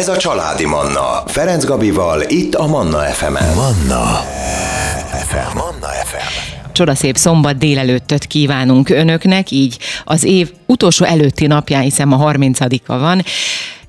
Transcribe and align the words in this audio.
Ez 0.00 0.08
a 0.08 0.16
Családi 0.16 0.66
Manna. 0.66 1.22
Ferenc 1.26 1.64
Gabival, 1.64 2.22
itt 2.28 2.54
a 2.54 2.66
Manna 2.66 2.98
FM-en. 2.98 3.54
Manna 3.54 4.24
FM. 5.12 5.56
Manna 5.56 5.86
FM. 6.04 6.50
Csodaszép 6.72 7.16
szombat 7.16 7.58
délelőttöt 7.58 8.24
kívánunk 8.24 8.88
önöknek, 8.88 9.50
így 9.50 9.78
az 10.04 10.24
év 10.24 10.52
utolsó 10.66 11.04
előtti 11.04 11.46
napján, 11.46 11.82
hiszen 11.82 12.12
a 12.12 12.32
30-a 12.32 12.98
van. 12.98 13.22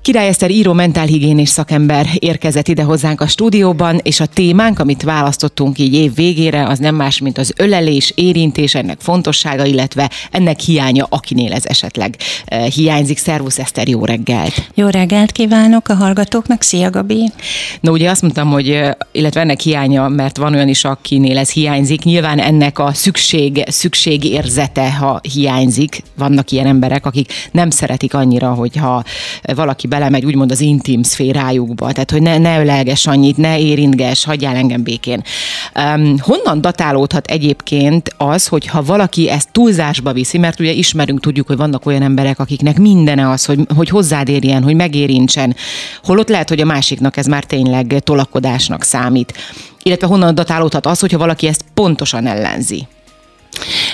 Király 0.02 0.28
Eszter 0.28 0.50
író 0.50 0.72
mentálhigiénés 0.72 1.48
szakember 1.48 2.06
érkezett 2.18 2.68
ide 2.68 2.82
hozzánk 2.82 3.20
a 3.20 3.26
stúdióban, 3.26 4.00
és 4.02 4.20
a 4.20 4.26
témánk, 4.26 4.78
amit 4.78 5.02
választottunk 5.02 5.78
így 5.78 5.94
év 5.94 6.14
végére, 6.14 6.66
az 6.66 6.78
nem 6.78 6.94
más, 6.94 7.18
mint 7.18 7.38
az 7.38 7.52
ölelés, 7.56 8.12
érintés, 8.14 8.74
ennek 8.74 9.00
fontossága, 9.00 9.64
illetve 9.64 10.10
ennek 10.30 10.60
hiánya, 10.60 11.06
akinél 11.08 11.52
ez 11.52 11.66
esetleg 11.66 12.16
eh, 12.44 12.64
hiányzik. 12.64 13.18
Szervusz 13.18 13.58
Eszter, 13.58 13.88
jó 13.88 14.04
reggelt! 14.04 14.70
Jó 14.74 14.88
reggelt 14.88 15.32
kívánok 15.32 15.88
a 15.88 15.94
hallgatóknak, 15.94 16.62
szia 16.62 16.90
Gabi! 16.90 17.30
Na 17.80 17.90
ugye 17.90 18.10
azt 18.10 18.22
mondtam, 18.22 18.50
hogy 18.50 18.70
eh, 18.70 18.90
illetve 19.12 19.40
ennek 19.40 19.60
hiánya, 19.60 20.08
mert 20.08 20.36
van 20.36 20.54
olyan 20.54 20.68
is, 20.68 20.84
akinél 20.84 21.38
ez 21.38 21.50
hiányzik, 21.50 22.02
nyilván 22.02 22.38
ennek 22.38 22.78
a 22.78 22.92
szükség, 22.94 23.64
szükségérzete, 23.66 24.92
ha 24.92 25.20
hiányzik. 25.34 26.02
Vannak 26.16 26.50
ilyen 26.50 26.66
emberek, 26.66 27.06
akik 27.06 27.32
nem 27.52 27.70
szeretik 27.70 28.14
annyira, 28.14 28.54
hogyha 28.54 29.04
valaki 29.54 29.90
belemegy 29.92 30.24
úgymond 30.24 30.50
az 30.50 30.60
intim 30.60 31.02
szférájukba, 31.02 31.92
tehát 31.92 32.10
hogy 32.10 32.22
ne, 32.22 32.38
ne 32.38 32.60
ölelges 32.60 33.06
annyit, 33.06 33.36
ne 33.36 33.58
érintges, 33.58 34.24
hagyjál 34.24 34.56
engem 34.56 34.82
békén. 34.82 35.22
Um, 35.74 36.16
honnan 36.18 36.60
datálódhat 36.60 37.26
egyébként 37.26 38.14
az, 38.16 38.46
hogyha 38.46 38.82
valaki 38.82 39.28
ezt 39.30 39.48
túlzásba 39.52 40.12
viszi, 40.12 40.38
mert 40.38 40.60
ugye 40.60 40.70
ismerünk, 40.70 41.20
tudjuk, 41.20 41.46
hogy 41.46 41.56
vannak 41.56 41.86
olyan 41.86 42.02
emberek, 42.02 42.38
akiknek 42.38 42.78
mindene 42.78 43.30
az, 43.30 43.44
hogy, 43.44 43.58
hogy 43.76 43.88
hozzád 43.88 44.28
érjen, 44.28 44.62
hogy 44.62 44.74
megérintsen, 44.74 45.56
holott 46.02 46.28
lehet, 46.28 46.48
hogy 46.48 46.60
a 46.60 46.64
másiknak 46.64 47.16
ez 47.16 47.26
már 47.26 47.44
tényleg 47.44 48.00
tolakodásnak 48.04 48.82
számít. 48.82 49.34
Illetve 49.82 50.06
honnan 50.06 50.34
datálódhat 50.34 50.86
az, 50.86 51.00
hogyha 51.00 51.18
valaki 51.18 51.46
ezt 51.46 51.64
pontosan 51.74 52.26
ellenzi? 52.26 52.86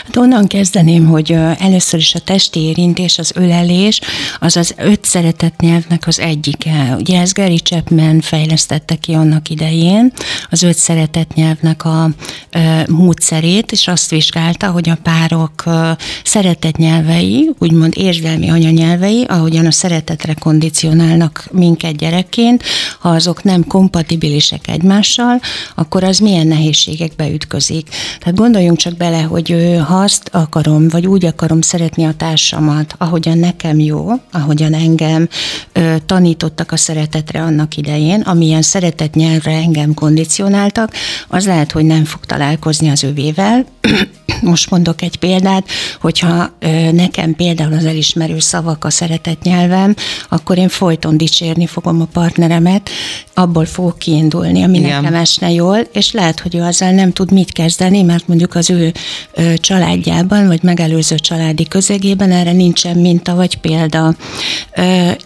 Hát 0.05 0.17
onnan 0.17 0.47
kezdeném, 0.47 1.07
hogy 1.07 1.33
először 1.59 2.01
is 2.01 2.15
a 2.15 2.19
testi 2.19 2.61
érintés, 2.61 3.19
az 3.19 3.33
ölelés, 3.35 4.01
az 4.41 4.57
az 4.57 4.75
öt 4.77 5.05
szeretett 5.05 5.61
nyelvnek 5.61 6.07
az 6.07 6.21
egyike. 6.21 6.97
Ugye 6.99 7.21
ez 7.21 7.33
Gary 7.33 7.59
Chapman 7.59 8.21
fejlesztette 8.21 8.95
ki 8.95 9.13
annak 9.13 9.49
idején, 9.51 10.13
az 10.51 10.63
öt 10.63 10.77
szeretett 10.77 11.35
nyelvnek 11.35 11.85
a 11.85 12.11
e, 12.51 12.87
módszerét, 12.91 13.73
és 13.73 13.89
azt 13.89 14.11
vizsgálta, 14.11 14.71
hogy 14.71 14.89
a 14.89 14.99
párok 15.03 15.63
e, 15.67 15.97
szeretett 16.25 16.77
nyelvei, 16.77 17.51
úgymond 17.59 17.93
érzelmi 17.97 18.51
anyanyelvei, 18.51 19.25
ahogyan 19.29 19.67
a 19.67 19.71
szeretetre 19.71 20.35
kondicionálnak 20.35 21.49
minket 21.53 21.97
gyerekként, 21.97 22.63
ha 22.99 23.09
azok 23.09 23.43
nem 23.43 23.67
kompatibilisek 23.67 24.69
egymással, 24.69 25.41
akkor 25.75 26.05
az 26.05 26.19
milyen 26.19 26.47
nehézségekbe 26.47 27.31
ütközik. 27.31 27.89
Tehát 28.19 28.39
gondoljunk 28.39 28.79
csak 28.79 28.97
bele, 28.97 29.21
hogy 29.21 29.48
ha 29.87 29.95
azt 29.95 30.29
akarom, 30.33 30.89
vagy 30.89 31.07
úgy 31.07 31.25
akarom 31.25 31.61
szeretni 31.61 32.05
a 32.05 32.13
társamat, 32.17 32.95
ahogyan 32.99 33.39
nekem 33.39 33.79
jó, 33.79 34.11
ahogyan 34.33 34.75
engem 34.75 35.29
ö, 35.73 35.95
tanítottak 36.07 36.73
a 36.73 36.77
szeretetre 36.77 37.41
annak 37.41 37.77
idején, 37.77 38.21
amilyen 38.21 38.63
szeretet 38.63 39.15
nyelvre 39.15 39.53
engem 39.53 39.95
kondicionáltak, 39.95 40.93
az 41.29 41.47
lehet, 41.47 41.73
hogy 41.73 41.85
nem 41.85 42.05
fog 42.05 42.25
találkozni 42.25 42.89
az 42.89 43.03
övével. 43.03 43.65
Most 44.41 44.71
mondok 44.71 45.03
egy 45.03 45.17
példát, 45.17 45.69
hogyha 46.01 46.51
ö, 46.59 46.93
nekem 46.93 47.35
például 47.35 47.73
az 47.73 47.85
elismerő 47.85 48.39
szavak 48.39 48.85
a 48.85 48.91
szeretet 48.91 49.43
nyelvem, 49.43 49.95
akkor 50.29 50.59
én 50.59 50.69
folyton 50.69 51.17
dicsérni 51.17 51.67
fogom 51.67 52.01
a 52.01 52.09
partneremet, 52.13 52.91
abból 53.35 53.65
fogok 53.65 53.99
kiindulni, 53.99 54.63
ami 54.63 54.79
Igen. 54.79 55.03
nekem 55.03 55.15
esne 55.15 55.51
jól, 55.51 55.79
és 55.93 56.13
lehet, 56.13 56.41
hogy 56.41 56.55
ő 56.55 56.63
azzal 56.63 56.91
nem 56.91 57.13
tud 57.13 57.33
mit 57.33 57.53
kezdeni, 57.53 58.03
mert 58.03 58.29
mondjuk 58.29 58.55
az 58.55 58.71
ő 58.71 58.93
családjában, 59.57 60.47
vagy 60.47 60.63
megelőző 60.63 61.17
családi 61.19 61.69
közegében 61.69 62.31
erre 62.31 62.53
nincsen 62.53 62.97
minta 62.97 63.35
vagy 63.35 63.57
példa. 63.57 64.15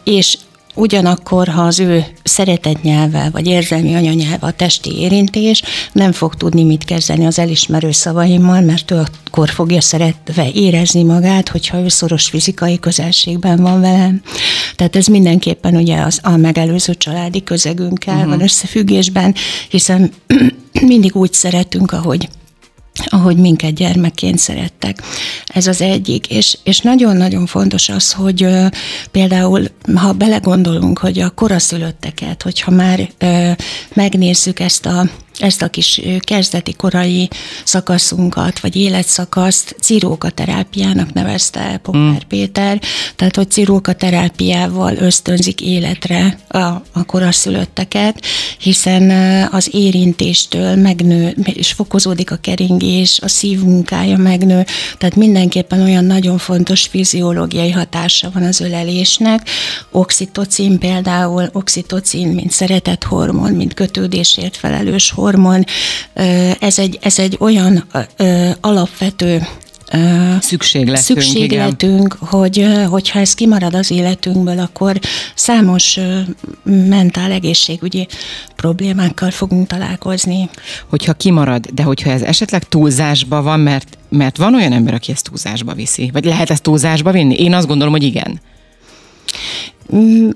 És 0.04 0.38
Ugyanakkor, 0.74 1.48
ha 1.48 1.62
az 1.62 1.80
ő 1.80 2.04
szeretett 2.22 2.82
nyelve, 2.82 3.28
vagy 3.32 3.46
érzelmi 3.46 3.94
anyanyelve 3.94 4.46
a 4.46 4.50
testi 4.50 4.98
érintés, 4.98 5.62
nem 5.92 6.12
fog 6.12 6.34
tudni 6.34 6.64
mit 6.64 6.84
kezdeni 6.84 7.26
az 7.26 7.38
elismerő 7.38 7.90
szavaimmal, 7.90 8.60
mert 8.60 8.90
ő 8.90 9.02
akkor 9.26 9.48
fogja 9.48 9.80
szeretve 9.80 10.50
érezni 10.54 11.02
magát, 11.02 11.48
hogyha 11.48 11.78
ő 11.78 11.88
szoros 11.88 12.26
fizikai 12.26 12.78
közelségben 12.78 13.62
van 13.62 13.80
velem. 13.80 14.22
Tehát 14.76 14.96
ez 14.96 15.06
mindenképpen 15.06 15.76
ugye 15.76 16.00
az 16.00 16.20
a 16.22 16.36
megelőző 16.36 16.94
családi 16.94 17.42
közegünkkel 17.42 18.14
uh-huh. 18.14 18.30
van 18.30 18.42
összefüggésben, 18.42 19.34
hiszen 19.68 20.12
mindig 20.80 21.16
úgy 21.16 21.32
szeretünk, 21.32 21.92
ahogy 21.92 22.28
ahogy 23.04 23.36
minket 23.36 23.74
gyermekként 23.74 24.38
szerettek. 24.38 25.02
Ez 25.46 25.66
az 25.66 25.80
egyik. 25.80 26.26
És, 26.26 26.58
és 26.62 26.80
nagyon-nagyon 26.80 27.46
fontos 27.46 27.88
az, 27.88 28.12
hogy 28.12 28.42
ö, 28.42 28.66
például, 29.10 29.64
ha 29.94 30.12
belegondolunk, 30.12 30.98
hogy 30.98 31.20
a 31.20 31.30
koraszülötteket, 31.30 32.42
hogyha 32.42 32.70
már 32.70 33.08
ö, 33.18 33.50
megnézzük 33.94 34.60
ezt 34.60 34.86
a 34.86 35.08
ezt 35.38 35.62
a 35.62 35.68
kis 35.68 36.00
kezdeti 36.18 36.72
korai 36.72 37.28
szakaszunkat, 37.64 38.60
vagy 38.60 38.76
életszakaszt 38.76 39.76
cirókaterápiának 39.80 41.12
nevezte 41.12 41.80
Popper 41.82 42.00
mm. 42.00 42.16
Péter, 42.28 42.80
tehát 43.16 43.36
hogy 43.36 43.50
cirókaterápiával 43.50 44.96
ösztönzik 44.96 45.60
életre 45.60 46.38
a, 46.48 46.58
a 46.92 47.04
koraszülötteket, 47.06 48.24
hiszen 48.58 49.10
az 49.50 49.68
érintéstől 49.72 50.76
megnő, 50.76 51.36
és 51.44 51.72
fokozódik 51.72 52.30
a 52.30 52.36
keringés, 52.36 53.18
a 53.22 53.28
szívmunkája 53.28 54.16
megnő, 54.16 54.66
tehát 54.98 55.16
mindenképpen 55.16 55.80
olyan 55.80 56.04
nagyon 56.04 56.38
fontos 56.38 56.86
fiziológiai 56.86 57.70
hatása 57.70 58.30
van 58.34 58.42
az 58.42 58.60
ölelésnek. 58.60 59.48
Oxitocin 59.90 60.78
például, 60.78 61.48
oxitocin, 61.52 62.28
mint 62.28 62.50
szeretethormon, 62.50 63.52
mint 63.52 63.74
kötődésért 63.74 64.56
felelős 64.56 65.10
hormon, 65.10 65.21
hormon, 65.22 65.64
ez 66.58 66.78
egy, 66.78 66.98
ez 67.00 67.18
egy 67.18 67.36
olyan 67.40 67.84
alapvető 68.60 69.46
szükségletünk, 70.40 71.20
szükségletünk 71.20 72.16
hogy, 72.20 72.66
hogyha 72.88 73.18
ez 73.18 73.34
kimarad 73.34 73.74
az 73.74 73.90
életünkből, 73.90 74.58
akkor 74.58 74.98
számos 75.34 75.98
mentál 76.64 77.30
egészségügyi 77.30 78.06
problémákkal 78.56 79.30
fogunk 79.30 79.66
találkozni. 79.66 80.50
Hogyha 80.88 81.12
kimarad, 81.12 81.66
de 81.66 81.82
hogyha 81.82 82.10
ez 82.10 82.22
esetleg 82.22 82.68
túlzásba 82.68 83.42
van, 83.42 83.60
mert, 83.60 83.98
mert 84.08 84.36
van 84.36 84.54
olyan 84.54 84.72
ember, 84.72 84.94
aki 84.94 85.12
ezt 85.12 85.24
túlzásba 85.24 85.74
viszi, 85.74 86.10
vagy 86.12 86.24
lehet 86.24 86.50
ezt 86.50 86.62
túlzásba 86.62 87.10
vinni? 87.10 87.34
Én 87.34 87.54
azt 87.54 87.66
gondolom, 87.66 87.92
hogy 87.92 88.02
igen. 88.02 88.40
Mm, 89.94 90.28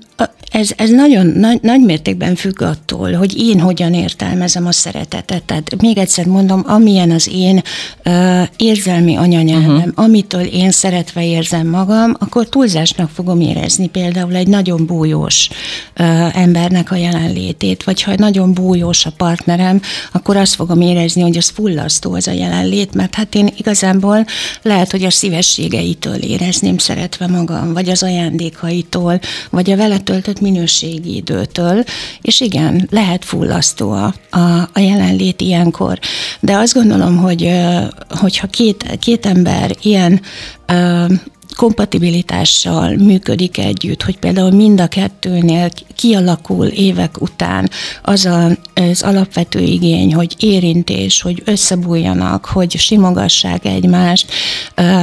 ez, 0.51 0.71
ez 0.75 0.89
nagyon 0.89 1.25
nagy, 1.25 1.59
nagy 1.61 1.81
mértékben 1.81 2.35
függ 2.35 2.61
attól, 2.61 3.13
hogy 3.13 3.37
én 3.37 3.59
hogyan 3.59 3.93
értelmezem 3.93 4.65
a 4.65 4.71
szeretetet. 4.71 5.43
Tehát 5.43 5.81
még 5.81 5.97
egyszer 5.97 6.25
mondom, 6.25 6.63
amilyen 6.65 7.11
az 7.11 7.29
én 7.33 7.61
uh, 8.05 8.41
érzelmi 8.57 9.15
anyanyelvem, 9.15 9.75
uh-huh. 9.75 9.91
amitől 9.95 10.41
én 10.41 10.71
szeretve 10.71 11.25
érzem 11.25 11.67
magam, 11.67 12.15
akkor 12.19 12.49
túlzásnak 12.49 13.09
fogom 13.09 13.41
érezni 13.41 13.87
például 13.87 14.35
egy 14.35 14.47
nagyon 14.47 14.85
bújós 14.85 15.49
uh, 15.99 16.37
embernek 16.37 16.91
a 16.91 16.95
jelenlétét, 16.95 17.83
vagy 17.83 18.01
ha 18.01 18.13
nagyon 18.17 18.53
bújós 18.53 19.05
a 19.05 19.11
partnerem, 19.17 19.81
akkor 20.11 20.37
azt 20.37 20.55
fogom 20.55 20.81
érezni, 20.81 21.21
hogy 21.21 21.37
az 21.37 21.49
fullasztó 21.49 22.13
az 22.13 22.27
a 22.27 22.31
jelenlét, 22.31 22.93
mert 22.93 23.15
hát 23.15 23.35
én 23.35 23.49
igazából 23.57 24.25
lehet, 24.61 24.91
hogy 24.91 25.03
a 25.03 25.09
szívességeitől 25.09 26.15
érezném 26.15 26.77
szeretve 26.77 27.27
magam, 27.27 27.73
vagy 27.73 27.89
az 27.89 28.03
ajándékaitól, 28.03 29.19
vagy 29.49 29.71
a 29.71 29.75
vele 29.75 29.99
töltött 29.99 30.39
minőségi 30.39 31.15
időtől, 31.15 31.83
és 32.21 32.39
igen, 32.39 32.87
lehet 32.89 33.25
fullasztó 33.25 33.91
a, 33.91 34.13
a, 34.29 34.69
a 34.73 34.79
jelenlét 34.79 35.41
ilyenkor. 35.41 35.99
De 36.39 36.57
azt 36.57 36.73
gondolom, 36.73 37.17
hogy 37.17 37.51
hogyha 38.09 38.47
két, 38.47 38.97
két 38.99 39.25
ember 39.25 39.75
ilyen 39.81 40.21
kompatibilitással 41.57 42.95
működik 42.95 43.57
együtt, 43.57 44.03
hogy 44.03 44.17
például 44.17 44.51
mind 44.51 44.81
a 44.81 44.87
kettőnél 44.87 45.69
kialakul 45.95 46.65
évek 46.65 47.21
után 47.21 47.69
az 48.03 48.25
a, 48.25 48.57
az 48.73 49.01
alapvető 49.01 49.59
igény, 49.59 50.13
hogy 50.13 50.35
érintés, 50.39 51.21
hogy 51.21 51.41
összebújjanak, 51.45 52.45
hogy 52.45 52.77
simogassák 52.77 53.65
egymást, 53.65 54.31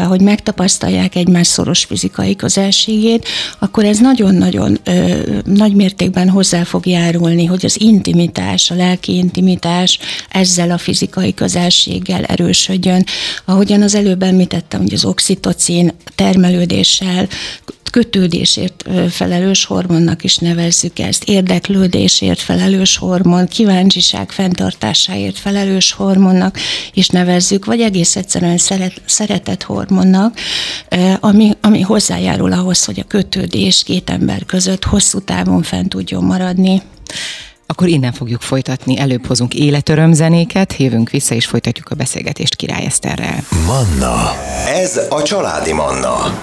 hogy 0.08 0.20
megtapasztalják 0.20 1.14
egymás 1.14 1.46
szoros 1.46 1.84
fizikai 1.84 2.36
közelségét, 2.36 3.28
akkor 3.58 3.84
ez 3.84 3.98
nagyon-nagyon 3.98 4.78
nagy 5.44 5.74
mértékben 5.74 6.28
hozzá 6.28 6.64
fog 6.64 6.86
járulni, 6.86 7.44
hogy 7.44 7.64
az 7.64 7.80
intimitás, 7.80 8.70
a 8.70 8.74
lelki 8.74 9.16
intimitás 9.16 9.98
ezzel 10.30 10.70
a 10.70 10.78
fizikai 10.78 11.34
közelséggel 11.34 12.24
erősödjön. 12.24 13.04
Ahogyan 13.44 13.82
az 13.82 13.94
előbb 13.94 14.22
említettem, 14.22 14.80
hogy 14.80 14.94
az 14.94 15.04
oxitocin 15.04 15.92
termel 16.14 16.43
termelődéssel 16.44 17.28
kötődésért 17.90 18.84
felelős 19.10 19.64
hormonnak 19.64 20.24
is 20.24 20.36
nevezzük 20.36 20.98
ezt, 20.98 21.24
érdeklődésért 21.24 22.40
felelős 22.40 22.96
hormon, 22.96 23.48
kíváncsiság 23.48 24.30
fenntartásáért 24.30 25.38
felelős 25.38 25.92
hormonnak 25.92 26.58
is 26.92 27.08
nevezzük, 27.08 27.64
vagy 27.64 27.80
egész 27.80 28.16
egyszerűen 28.16 28.58
szeret, 28.58 29.02
szeretett 29.06 29.62
hormonnak, 29.62 30.38
ami, 31.20 31.50
ami 31.60 31.80
hozzájárul 31.80 32.52
ahhoz, 32.52 32.84
hogy 32.84 33.00
a 33.00 33.06
kötődés 33.08 33.82
két 33.82 34.10
ember 34.10 34.44
között 34.46 34.84
hosszú 34.84 35.20
távon 35.20 35.62
fent 35.62 35.88
tudjon 35.88 36.24
maradni. 36.24 36.82
Akkor 37.66 37.88
innen 37.88 38.12
fogjuk 38.12 38.40
folytatni, 38.40 38.98
előbb 38.98 39.26
hozunk 39.26 39.54
életörömzenéket, 39.54 40.76
jövünk 40.76 41.10
vissza 41.10 41.34
és 41.34 41.46
folytatjuk 41.46 41.88
a 41.90 41.94
beszélgetést 41.94 42.54
Király 42.56 42.84
Eszterrel. 42.84 43.38
Manna, 43.66 44.32
ez 44.66 45.00
a 45.08 45.22
családi 45.22 45.72
Manna. 45.72 46.40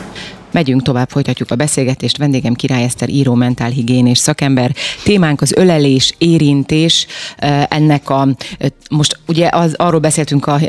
Megyünk 0.51 0.81
tovább, 0.81 1.09
folytatjuk 1.09 1.51
a 1.51 1.56
beszélgetést. 1.56 2.18
Vendégem 2.18 2.53
Király 2.53 2.83
Eszter, 2.83 3.09
író, 3.09 3.33
mentálhigiénés 3.33 4.18
szakember. 4.18 4.75
Témánk 5.03 5.42
az 5.42 5.53
ölelés, 5.56 6.13
érintés. 6.18 7.07
Ennek 7.68 8.09
a, 8.09 8.27
most 8.89 9.19
ugye 9.27 9.50
az, 9.51 9.74
arról 9.74 10.00
beszéltünk 10.00 10.48
a 10.48 10.59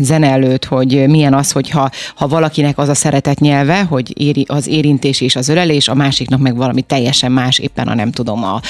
zene 0.00 0.30
előtt, 0.30 0.64
hogy 0.64 1.08
milyen 1.08 1.34
az, 1.34 1.52
hogyha 1.52 1.90
ha 2.14 2.28
valakinek 2.28 2.78
az 2.78 2.88
a 2.88 2.94
szeretet 2.94 3.40
nyelve, 3.40 3.82
hogy 3.82 4.20
éri, 4.20 4.44
az 4.48 4.66
érintés 4.66 5.20
és 5.20 5.36
az 5.36 5.48
ölelés, 5.48 5.88
a 5.88 5.94
másiknak 5.94 6.40
meg 6.40 6.56
valami 6.56 6.82
teljesen 6.82 7.32
más, 7.32 7.58
éppen 7.58 7.88
a 7.88 7.94
nem 7.94 8.10
tudom, 8.10 8.44
a, 8.44 8.60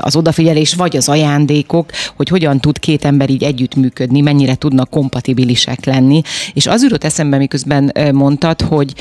az 0.00 0.16
odafigyelés, 0.16 0.74
vagy 0.74 0.96
az 0.96 1.08
ajándékok, 1.08 1.90
hogy 2.16 2.28
hogyan 2.28 2.60
tud 2.60 2.78
két 2.78 3.04
ember 3.04 3.30
így 3.30 3.42
együttműködni, 3.42 4.20
mennyire 4.20 4.54
tudnak 4.54 4.90
kompatibilisek 4.90 5.84
lenni. 5.84 6.22
És 6.52 6.66
az 6.66 6.82
jutott 6.82 7.04
eszembe, 7.04 7.36
miközben 7.36 7.92
mondtad, 8.12 8.60
hogy 8.60 8.94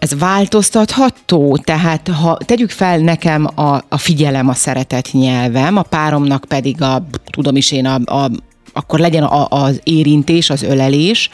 ez 0.00 0.18
változtatható? 0.18 1.56
Tehát 1.56 2.08
ha 2.08 2.38
tegyük 2.44 2.70
fel 2.70 2.98
nekem 2.98 3.48
a, 3.54 3.82
a 3.88 3.98
figyelem 3.98 4.48
a 4.48 4.54
szeretet 4.54 5.08
nyelvem, 5.12 5.76
a 5.76 5.82
páromnak 5.82 6.44
pedig 6.48 6.82
a, 6.82 7.06
tudom 7.30 7.56
is 7.56 7.72
én, 7.72 7.86
a, 7.86 8.00
a, 8.04 8.30
akkor 8.72 8.98
legyen 8.98 9.22
a, 9.22 9.46
az 9.48 9.80
érintés, 9.84 10.50
az 10.50 10.62
ölelés. 10.62 11.30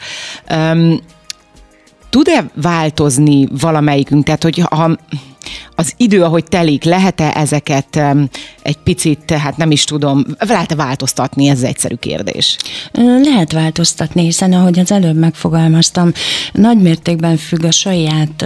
Um, 0.49 0.99
tud-e 2.09 2.45
változni 2.55 3.47
valamelyikünk? 3.59 4.23
Tehát, 4.23 4.43
hogy 4.43 4.59
ha 4.69 4.97
az 5.75 5.93
idő, 5.97 6.23
ahogy 6.23 6.43
telik, 6.43 6.83
lehet-e 6.83 7.31
ezeket 7.35 8.01
egy 8.67 8.77
picit, 8.77 9.19
tehát 9.25 9.57
nem 9.57 9.71
is 9.71 9.83
tudom, 9.83 10.25
lehet-e 10.37 10.75
változtatni, 10.75 11.47
ez 11.47 11.61
egyszerű 11.61 11.95
kérdés? 11.95 12.57
Lehet 13.23 13.51
változtatni, 13.51 14.23
hiszen 14.23 14.53
ahogy 14.53 14.79
az 14.79 14.91
előbb 14.91 15.17
megfogalmaztam, 15.17 16.11
nagy 16.51 16.77
mértékben 16.77 17.37
függ 17.37 17.63
a 17.63 17.71
saját 17.71 18.45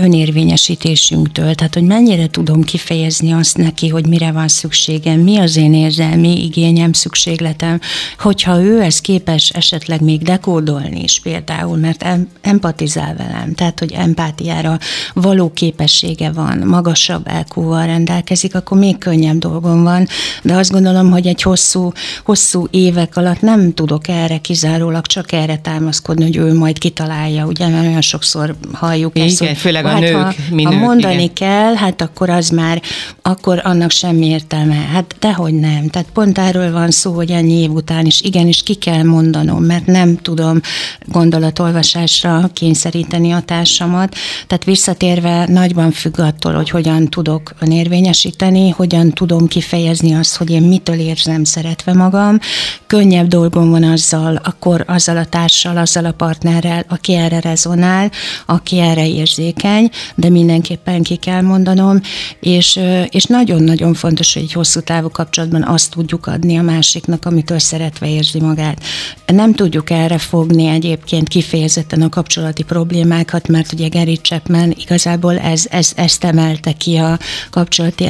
önérvényesítésünktől, 0.00 1.54
tehát 1.54 1.74
hogy 1.74 1.82
mennyire 1.82 2.26
tudom 2.26 2.62
kifejezni 2.62 3.32
azt 3.32 3.56
neki, 3.56 3.88
hogy 3.88 4.06
mire 4.06 4.32
van 4.32 4.48
szükségem, 4.48 5.20
mi 5.20 5.36
az 5.36 5.56
én 5.56 5.74
érzelmi 5.74 6.44
igényem, 6.44 6.92
szükségletem, 6.92 7.80
hogyha 8.18 8.62
ő 8.62 8.82
ezt 8.82 9.00
képes 9.00 9.48
esetleg 9.50 10.00
még 10.00 10.22
dekódolni 10.22 11.02
is 11.02 11.20
például, 11.20 11.76
mert 11.76 12.04
empatizál 12.40 13.14
velem, 13.16 13.54
tehát 13.54 13.78
hogy 13.78 13.92
empátiára 13.92 14.78
való 15.14 15.50
képessége 15.52 16.30
van, 16.30 16.58
magasabb 16.58 17.26
elkúval 17.28 17.86
rendelkezik, 17.86 18.54
akkor 18.54 18.78
még 18.78 18.98
könnyebb 18.98 19.14
dolgom 19.38 19.82
van, 19.82 20.06
de 20.42 20.54
azt 20.54 20.70
gondolom, 20.70 21.10
hogy 21.10 21.26
egy 21.26 21.42
hosszú, 21.42 21.92
hosszú 22.24 22.66
évek 22.70 23.16
alatt 23.16 23.40
nem 23.40 23.74
tudok 23.74 24.08
erre 24.08 24.38
kizárólag 24.38 25.06
csak 25.06 25.32
erre 25.32 25.56
támaszkodni, 25.56 26.24
hogy 26.24 26.36
ő 26.36 26.54
majd 26.54 26.78
kitalálja, 26.78 27.44
ugye, 27.44 27.68
mert 27.68 27.86
olyan 27.86 28.00
sokszor 28.00 28.56
halljuk 28.72 29.16
igen, 29.16 29.28
ezt, 29.28 29.38
hogy 29.38 29.56
főleg 29.56 29.84
a 29.84 29.88
hát, 29.88 30.00
nők, 30.00 30.14
ha, 30.14 30.32
minők, 30.50 30.72
ha 30.72 30.78
mondani 30.78 31.14
igen. 31.14 31.32
kell, 31.32 31.74
hát 31.74 32.00
akkor 32.02 32.30
az 32.30 32.48
már, 32.48 32.82
akkor 33.22 33.60
annak 33.64 33.90
semmi 33.90 34.26
értelme. 34.26 34.74
Hát 34.74 35.14
dehogy 35.18 35.54
nem. 35.54 35.88
Tehát 35.88 36.08
pont 36.12 36.38
erről 36.38 36.72
van 36.72 36.90
szó, 36.90 37.12
hogy 37.12 37.30
ennyi 37.30 37.52
év 37.52 37.70
után 37.70 38.06
is 38.06 38.20
igenis 38.20 38.62
ki 38.62 38.74
kell 38.74 39.02
mondanom, 39.02 39.64
mert 39.64 39.86
nem 39.86 40.16
tudom 40.16 40.60
gondolatolvasásra 41.06 42.50
kényszeríteni 42.52 43.32
a 43.32 43.40
társamat. 43.40 44.14
Tehát 44.46 44.64
visszatérve 44.64 45.46
nagyban 45.48 45.90
függ 45.90 46.18
attól, 46.18 46.52
hogy 46.52 46.70
hogyan 46.70 47.08
tudok 47.08 47.54
önérvényesíteni, 47.60 48.70
hogyan 48.70 49.05
tudom 49.10 49.46
kifejezni 49.46 50.14
azt, 50.14 50.36
hogy 50.36 50.50
én 50.50 50.62
mitől 50.62 50.98
érzem 50.98 51.44
szeretve 51.44 51.92
magam. 51.92 52.38
Könnyebb 52.86 53.26
dolgom 53.26 53.70
van 53.70 53.82
azzal, 53.82 54.40
akkor 54.44 54.84
azzal 54.86 55.16
a 55.16 55.24
társal, 55.24 55.76
azzal 55.76 56.04
a 56.04 56.12
partnerrel, 56.12 56.84
aki 56.88 57.14
erre 57.14 57.40
rezonál, 57.40 58.10
aki 58.46 58.78
erre 58.78 59.08
érzékeny, 59.08 59.90
de 60.14 60.28
mindenképpen 60.28 61.02
ki 61.02 61.16
kell 61.16 61.40
mondanom, 61.40 62.00
és, 62.40 62.80
és 63.10 63.24
nagyon-nagyon 63.24 63.94
fontos, 63.94 64.34
hogy 64.34 64.42
egy 64.42 64.52
hosszú 64.52 64.80
távú 64.80 65.08
kapcsolatban 65.08 65.62
azt 65.62 65.90
tudjuk 65.90 66.26
adni 66.26 66.58
a 66.58 66.62
másiknak, 66.62 67.24
amitől 67.24 67.58
szeretve 67.58 68.08
érzi 68.08 68.40
magát. 68.40 68.82
Nem 69.26 69.54
tudjuk 69.54 69.90
erre 69.90 70.18
fogni 70.18 70.66
egyébként 70.66 71.28
kifejezetten 71.28 72.02
a 72.02 72.08
kapcsolati 72.08 72.62
problémákat, 72.62 73.48
mert 73.48 73.72
ugye 73.72 73.88
Gary 73.88 74.16
Chapman 74.16 74.74
igazából 74.78 75.38
ez, 75.38 75.66
ez, 75.70 75.92
ezt 75.96 76.24
emelte 76.24 76.72
ki 76.72 76.96
a 76.96 77.18
kapcsolati 77.50 78.04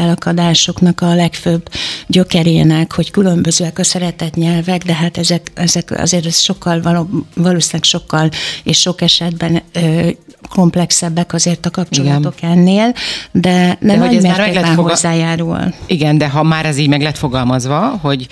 elakadásoknak 0.87 1.01
a 1.01 1.15
legfőbb 1.15 1.69
gyökerének, 2.07 2.93
hogy 2.93 3.11
különbözőek 3.11 3.79
a 3.79 3.85
szeretetnyelvek, 3.85 4.83
de 4.83 4.95
hát 4.95 5.19
ezek, 5.19 5.51
ezek 5.55 5.91
azért 5.91 6.27
ez 6.27 6.39
sokkal 6.39 6.83
való, 6.83 7.09
valószínűleg 7.35 7.83
sokkal 7.83 8.29
és 8.65 8.81
sok 8.81 9.01
esetben 9.01 9.63
ö, 9.73 10.09
komplexebbek 10.49 11.33
azért 11.33 11.67
a 11.67 11.71
kapcsolatok 11.71 12.35
Igen. 12.39 12.51
ennél, 12.51 12.93
de, 13.33 13.79
de, 13.81 13.87
de 13.87 13.97
nagy 13.97 14.21
mértékben 14.23 14.75
fogal... 14.75 14.91
hozzájárul. 14.91 15.75
Igen, 15.87 16.19
de 16.19 16.29
ha 16.29 16.43
már 16.43 16.67
ez 16.67 16.79
így 16.79 16.89
meg 16.89 17.03
lett 17.03 17.17
fogalmazva, 17.19 17.99
hogy 18.03 18.27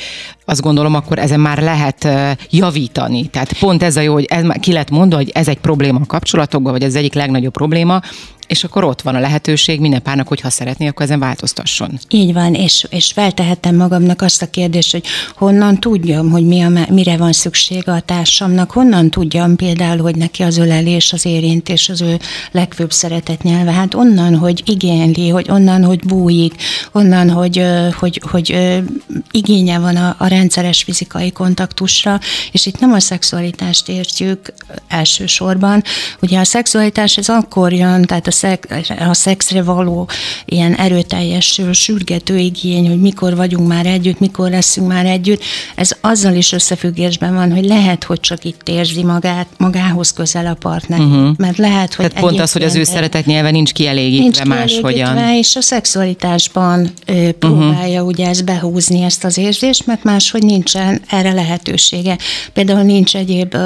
azt 0.45 0.61
gondolom, 0.61 0.95
akkor 0.95 1.19
ezen 1.19 1.41
már 1.41 1.59
lehet 1.59 2.09
javítani. 2.51 3.27
Tehát 3.27 3.53
pont 3.59 3.83
ez 3.83 3.97
a 3.97 4.01
jó, 4.01 4.13
hogy 4.13 4.25
ez, 4.25 4.45
ki 4.61 4.73
lett 4.73 4.91
mondva, 4.91 5.17
hogy 5.17 5.31
ez 5.35 5.49
egy 5.49 5.59
probléma 5.59 6.01
a 6.03 6.07
kapcsolatokban, 6.07 6.73
vagy 6.73 6.83
ez 6.83 6.95
egyik 6.95 7.15
legnagyobb 7.15 7.53
probléma, 7.53 8.01
és 8.47 8.65
akkor 8.65 8.85
ott 8.85 9.03
van 9.03 9.15
a 9.15 9.21
lehetőség 9.21 9.81
minden 9.81 10.03
párnak, 10.03 10.29
hogyha 10.29 10.51
szeretné, 10.51 10.87
akkor 10.87 11.05
ezen 11.05 11.19
változtasson. 11.19 11.99
Így 12.09 12.33
van, 12.33 12.55
és, 12.55 12.87
és 12.91 13.13
feltehettem 13.13 13.77
magamnak 13.77 14.23
azt 14.23 14.43
a 14.43 14.51
kérdést, 14.51 14.93
hogy 14.93 15.05
honnan 15.37 15.81
tudjam, 15.81 16.31
hogy 16.31 16.47
mi 16.47 16.61
a, 16.61 16.71
mire 16.91 17.17
van 17.17 17.33
szüksége 17.33 17.93
a 17.93 18.01
társamnak, 18.01 18.71
honnan 18.71 19.11
tudjam 19.11 19.57
például, 19.57 19.99
hogy 19.99 20.17
neki 20.17 20.43
az 20.43 20.57
ölelés, 20.57 21.13
az 21.13 21.25
érintés 21.27 21.89
az 21.89 22.01
ő 22.01 22.19
legfőbb 22.51 22.93
szeretet 22.93 23.43
nyelve. 23.43 23.73
Hát 23.73 23.95
onnan, 23.95 24.37
hogy 24.37 24.63
igényli, 24.67 25.29
hogy 25.29 25.47
onnan, 25.51 25.85
hogy 25.85 26.05
bújik, 26.07 26.55
onnan, 26.93 27.31
hogy, 27.31 27.65
hogy, 27.99 28.21
hogy, 28.31 28.55
hogy 28.55 28.83
igénye 29.31 29.79
van 29.79 29.97
a, 29.97 30.15
a 30.19 30.27
rendszeres 30.27 30.83
fizikai 30.83 31.33
kontaktusra, 31.33 32.21
és 32.53 32.67
itt 32.67 32.79
nem 32.79 32.93
a 32.93 33.01
szexualitást 33.01 33.89
értjük 33.89 34.55
elsősorban. 34.89 35.83
Ugye 36.21 36.39
a 36.39 36.45
szexualitás 36.45 37.17
ez 37.17 37.29
akkor 37.29 37.73
jön, 37.73 38.03
tehát 38.03 38.27
a, 38.27 38.31
szex, 38.35 38.69
a 39.09 39.15
szexre 39.15 39.63
való 39.63 40.09
ilyen 40.45 40.75
erőteljes, 40.75 41.61
sürgető 41.73 42.39
igény, 42.39 42.89
hogy 42.89 43.01
mikor 43.01 43.37
vagyunk 43.37 43.69
már 43.69 43.87
együtt, 43.87 44.21
mikor 44.21 44.51
leszünk 44.51 44.89
már 44.89 45.07
együtt, 45.07 45.43
ez 45.75 45.91
azzal 46.01 46.35
is 46.35 46.53
összefüggésben 46.53 47.35
van, 47.35 47.53
hogy 47.53 47.65
lehet, 47.65 48.05
hogy 48.05 48.21
csak 48.21 48.45
itt 48.45 48.69
érzi 48.69 49.03
magát, 49.03 49.47
magához 49.57 50.13
közel 50.13 50.47
a 50.47 50.55
partner. 50.55 51.01
Uh-huh. 51.01 51.37
Mert 51.37 51.57
lehet, 51.57 51.95
hogy 51.95 52.07
Tehát 52.07 52.25
pont 52.25 52.41
az, 52.41 52.53
hogy 52.53 52.63
az 52.63 52.75
ő 52.75 52.85
szeretet 52.85 53.27
nyelve 53.27 53.51
nincs 53.51 53.73
kielégítve 53.73 54.23
nincs 54.23 54.45
máshogyan. 54.45 55.19
És 55.19 55.57
a 55.57 55.61
szexualitásban 55.61 56.91
ö, 57.07 57.33
próbálja 57.33 57.93
uh-huh. 57.93 58.07
ugye 58.07 58.29
ezt 58.29 58.45
behúzni, 58.45 59.03
ezt 59.03 59.25
az 59.25 59.39
érzést, 59.39 59.87
mert 59.87 60.05
máshogy 60.05 60.43
nincsen 60.43 61.03
erre 61.11 61.33
lehetősége. 61.33 62.19
Például 62.53 62.83
nincs 62.83 63.17
egyéb 63.17 63.57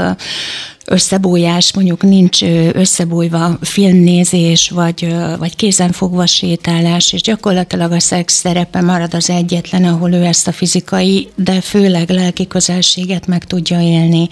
összebújás, 0.88 1.72
mondjuk 1.74 2.02
nincs 2.02 2.42
összebújva 2.72 3.58
filmnézés, 3.60 4.70
vagy, 4.70 5.14
vagy 5.38 5.56
kézenfogva 5.56 6.26
sétálás, 6.26 7.12
és 7.12 7.20
gyakorlatilag 7.20 7.92
a 7.92 8.00
szex 8.00 8.34
szerepe 8.34 8.80
marad 8.80 9.14
az 9.14 9.30
egyetlen, 9.30 9.84
ahol 9.84 10.12
ő 10.12 10.24
ezt 10.24 10.48
a 10.48 10.52
fizikai, 10.52 11.28
de 11.34 11.60
főleg 11.60 12.10
lelki 12.10 12.46
közelséget 12.46 13.26
meg 13.26 13.44
tudja 13.44 13.80
élni. 13.80 14.28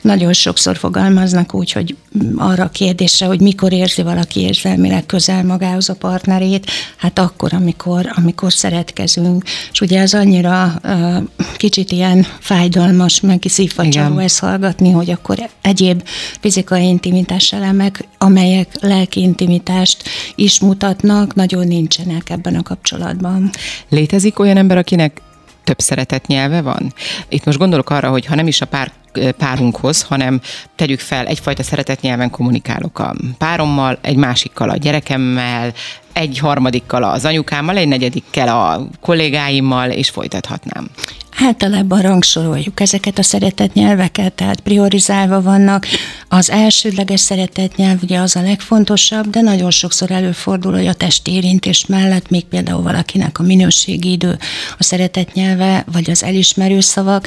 Nagyon 0.00 0.32
sokszor 0.32 0.76
fogalmaznak 0.76 1.54
úgy, 1.54 1.72
hogy 1.72 1.96
arra 2.36 2.64
a 2.64 2.68
kérdésre, 2.68 3.26
hogy 3.26 3.40
mikor 3.40 3.72
érzi 3.72 4.02
valaki 4.02 4.40
érzelmileg 4.40 5.06
közel 5.06 5.44
magához 5.44 5.88
a 5.88 5.94
partnerét, 5.94 6.70
hát 6.96 7.18
akkor, 7.18 7.54
amikor, 7.54 8.12
amikor 8.16 8.52
szeretkezünk. 8.52 9.44
És 9.72 9.80
ugye 9.80 10.00
az 10.00 10.14
annyira 10.14 10.80
uh, 10.84 11.16
kicsit 11.56 11.92
ilyen 11.92 12.26
fájdalmas, 12.40 13.20
meg 13.20 13.42
szívfacsaró 13.48 14.18
ezt 14.18 14.38
hallgatni, 14.38 14.90
hogy 14.90 15.10
akkor 15.10 15.50
egyéb 15.62 15.91
egyéb 15.92 16.08
fizikai 16.40 16.86
intimitás 16.86 17.52
elemek, 17.52 18.04
amelyek 18.18 18.68
lelki 18.80 19.20
intimitást 19.20 20.08
is 20.34 20.60
mutatnak, 20.60 21.34
nagyon 21.34 21.66
nincsenek 21.66 22.30
ebben 22.30 22.54
a 22.54 22.62
kapcsolatban. 22.62 23.50
Létezik 23.88 24.38
olyan 24.38 24.56
ember, 24.56 24.76
akinek 24.76 25.20
több 25.64 25.80
szeretett 25.80 26.26
nyelve 26.26 26.60
van? 26.60 26.92
Itt 27.28 27.44
most 27.44 27.58
gondolok 27.58 27.90
arra, 27.90 28.10
hogy 28.10 28.26
ha 28.26 28.34
nem 28.34 28.46
is 28.46 28.60
a 28.60 28.66
pár 28.66 28.92
párunkhoz, 29.38 30.02
hanem 30.02 30.40
tegyük 30.76 31.00
fel, 31.00 31.26
egyfajta 31.26 31.62
szeretett 31.62 32.00
nyelven 32.00 32.30
kommunikálok 32.30 32.98
a 32.98 33.14
párommal, 33.38 33.98
egy 34.02 34.16
másikkal 34.16 34.70
a 34.70 34.76
gyerekemmel, 34.76 35.72
egy 36.12 36.38
harmadikkal 36.38 37.02
az 37.02 37.24
anyukámmal, 37.24 37.76
egy 37.76 37.88
negyedikkel 37.88 38.48
a 38.48 38.86
kollégáimmal, 39.00 39.90
és 39.90 40.10
folytathatnám. 40.10 40.88
Általában 41.36 42.00
rangsoroljuk 42.00 42.80
ezeket 42.80 43.18
a 43.18 43.22
szeretett 43.22 43.72
nyelveket, 43.72 44.32
tehát 44.32 44.60
priorizálva 44.60 45.42
vannak. 45.42 45.86
Az 46.28 46.50
elsődleges 46.50 47.20
szeretett 47.20 47.76
nyelv 47.76 47.98
ugye 48.02 48.18
az 48.18 48.36
a 48.36 48.42
legfontosabb, 48.42 49.30
de 49.30 49.40
nagyon 49.40 49.70
sokszor 49.70 50.10
előfordul, 50.10 50.72
hogy 50.72 50.86
a 50.86 50.92
testérintés 50.92 51.86
mellett 51.86 52.28
még 52.28 52.44
például 52.44 52.82
valakinek 52.82 53.38
a 53.38 53.42
minőségi 53.42 54.10
idő, 54.10 54.38
a 54.78 54.82
szeretett 54.82 55.32
nyelve, 55.32 55.84
vagy 55.92 56.10
az 56.10 56.22
elismerő 56.22 56.80
szavak. 56.80 57.26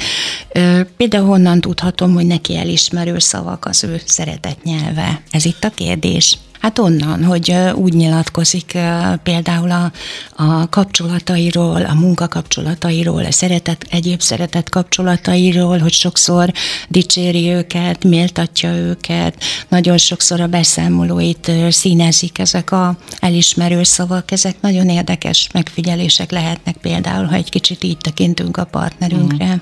Például 0.96 1.26
honnan 1.26 1.60
tudhatom, 1.60 2.14
hogy 2.14 2.26
neki 2.26 2.56
elismerő 2.56 3.18
szavak 3.18 3.64
az 3.64 3.84
ő 3.84 4.00
szeretett 4.04 4.62
nyelve? 4.62 5.20
Ez 5.30 5.44
itt 5.44 5.64
a 5.64 5.70
kérdés. 5.70 6.38
Hát 6.66 6.78
onnan, 6.78 7.24
hogy 7.24 7.56
úgy 7.74 7.92
nyilatkozik 7.92 8.78
például 9.22 9.70
a, 9.70 9.92
a 10.36 10.68
kapcsolatairól, 10.68 11.82
a 11.82 11.94
munkakapcsolatairól, 11.94 13.24
a 13.24 13.32
szeretet, 13.32 13.86
egyéb 13.90 14.20
szeretet 14.20 14.68
kapcsolatairól, 14.68 15.78
hogy 15.78 15.92
sokszor 15.92 16.52
dicséri 16.88 17.48
őket, 17.48 18.04
méltatja 18.04 18.74
őket, 18.74 19.42
nagyon 19.68 19.98
sokszor 19.98 20.40
a 20.40 20.46
beszámolóit 20.46 21.50
színezik 21.68 22.38
ezek 22.38 22.72
a 22.72 22.96
elismerő 23.18 23.82
szavak, 23.82 24.30
ezek 24.30 24.56
nagyon 24.60 24.88
érdekes 24.88 25.48
megfigyelések 25.52 26.30
lehetnek 26.30 26.76
például, 26.76 27.24
ha 27.24 27.34
egy 27.34 27.50
kicsit 27.50 27.84
így 27.84 27.98
tekintünk 27.98 28.56
a 28.56 28.64
partnerünkre. 28.64 29.46
Mm. 29.46 29.58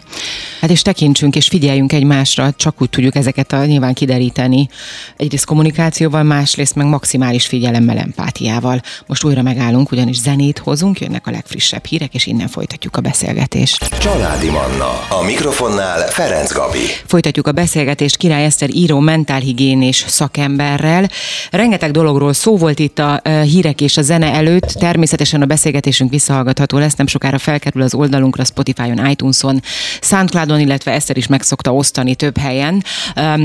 Hát 0.61 0.71
és 0.71 0.83
tekintsünk 0.83 1.37
és 1.37 1.47
figyeljünk 1.47 1.93
egymásra, 1.93 2.53
csak 2.53 2.83
úgy 2.83 2.91
tudjuk 2.91 3.15
ezeket 3.15 3.53
a 3.53 3.65
nyilván 3.65 3.95
kideríteni. 3.95 4.69
Egyrészt 5.17 5.45
kommunikációval, 5.45 6.23
másrészt 6.23 6.75
meg 6.75 6.93
maximális 6.95 7.47
figyelemmel, 7.47 7.99
empátiával. 7.99 8.81
Most 9.07 9.25
újra 9.25 9.43
megállunk, 9.43 9.93
ugyanis 9.93 10.17
zenét 10.17 10.59
hozunk, 10.59 11.01
jönnek 11.01 11.27
a 11.27 11.31
legfrissebb 11.31 11.85
hírek, 11.85 12.15
és 12.15 12.27
innen 12.27 12.49
folytatjuk 12.49 12.97
a 12.97 13.01
beszélgetést. 13.01 13.99
Családi 13.99 14.51
Manna. 14.51 14.91
A 15.09 15.23
mikrofonnál 15.27 16.09
Ferenc 16.09 16.53
Gabi. 16.53 16.87
Folytatjuk 17.07 17.47
a 17.47 17.53
beszélgetést 17.53 18.17
Király 18.17 18.45
Eszter 18.45 18.71
író 18.71 18.99
mentálhigiénés 18.99 20.05
szakemberrel. 20.09 21.09
Rengeteg 21.51 21.91
dologról 21.91 22.33
szó 22.33 22.57
volt 22.57 22.79
itt 22.79 22.99
a 22.99 23.23
hírek 23.43 23.81
és 23.81 23.97
a 23.97 24.03
zene 24.03 24.33
előtt. 24.33 24.67
Természetesen 24.67 25.43
a 25.43 25.47
beszélgetésünk 25.47 26.11
visszahallgatható 26.11 26.79
lesz, 26.79 26.95
nem 26.95 27.07
sokára 27.07 27.39
felkerül 27.39 27.83
az 27.83 27.95
oldalunkra, 27.95 28.45
Spotify-on, 28.45 29.07
iTunes-on, 29.11 29.63
Soundcloud-on, 30.01 30.61
illetve 30.61 30.93
Eszter 30.93 31.17
is 31.17 31.27
meg 31.27 31.43
szokta 31.43 31.75
osztani 31.75 32.15
több 32.15 32.39
helyen. 32.39 32.85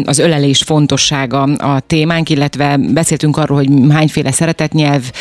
Az 0.04 0.20
ölelés 0.20 0.62
fontossága 0.62 1.42
a 1.42 1.80
témánk, 1.80 2.30
illetve 2.30 2.78
beszéltünk 2.78 3.38
arról, 3.40 3.58
hogy 3.58 3.70
hányféle 3.90 4.32
szeretetnyelv 4.32 5.12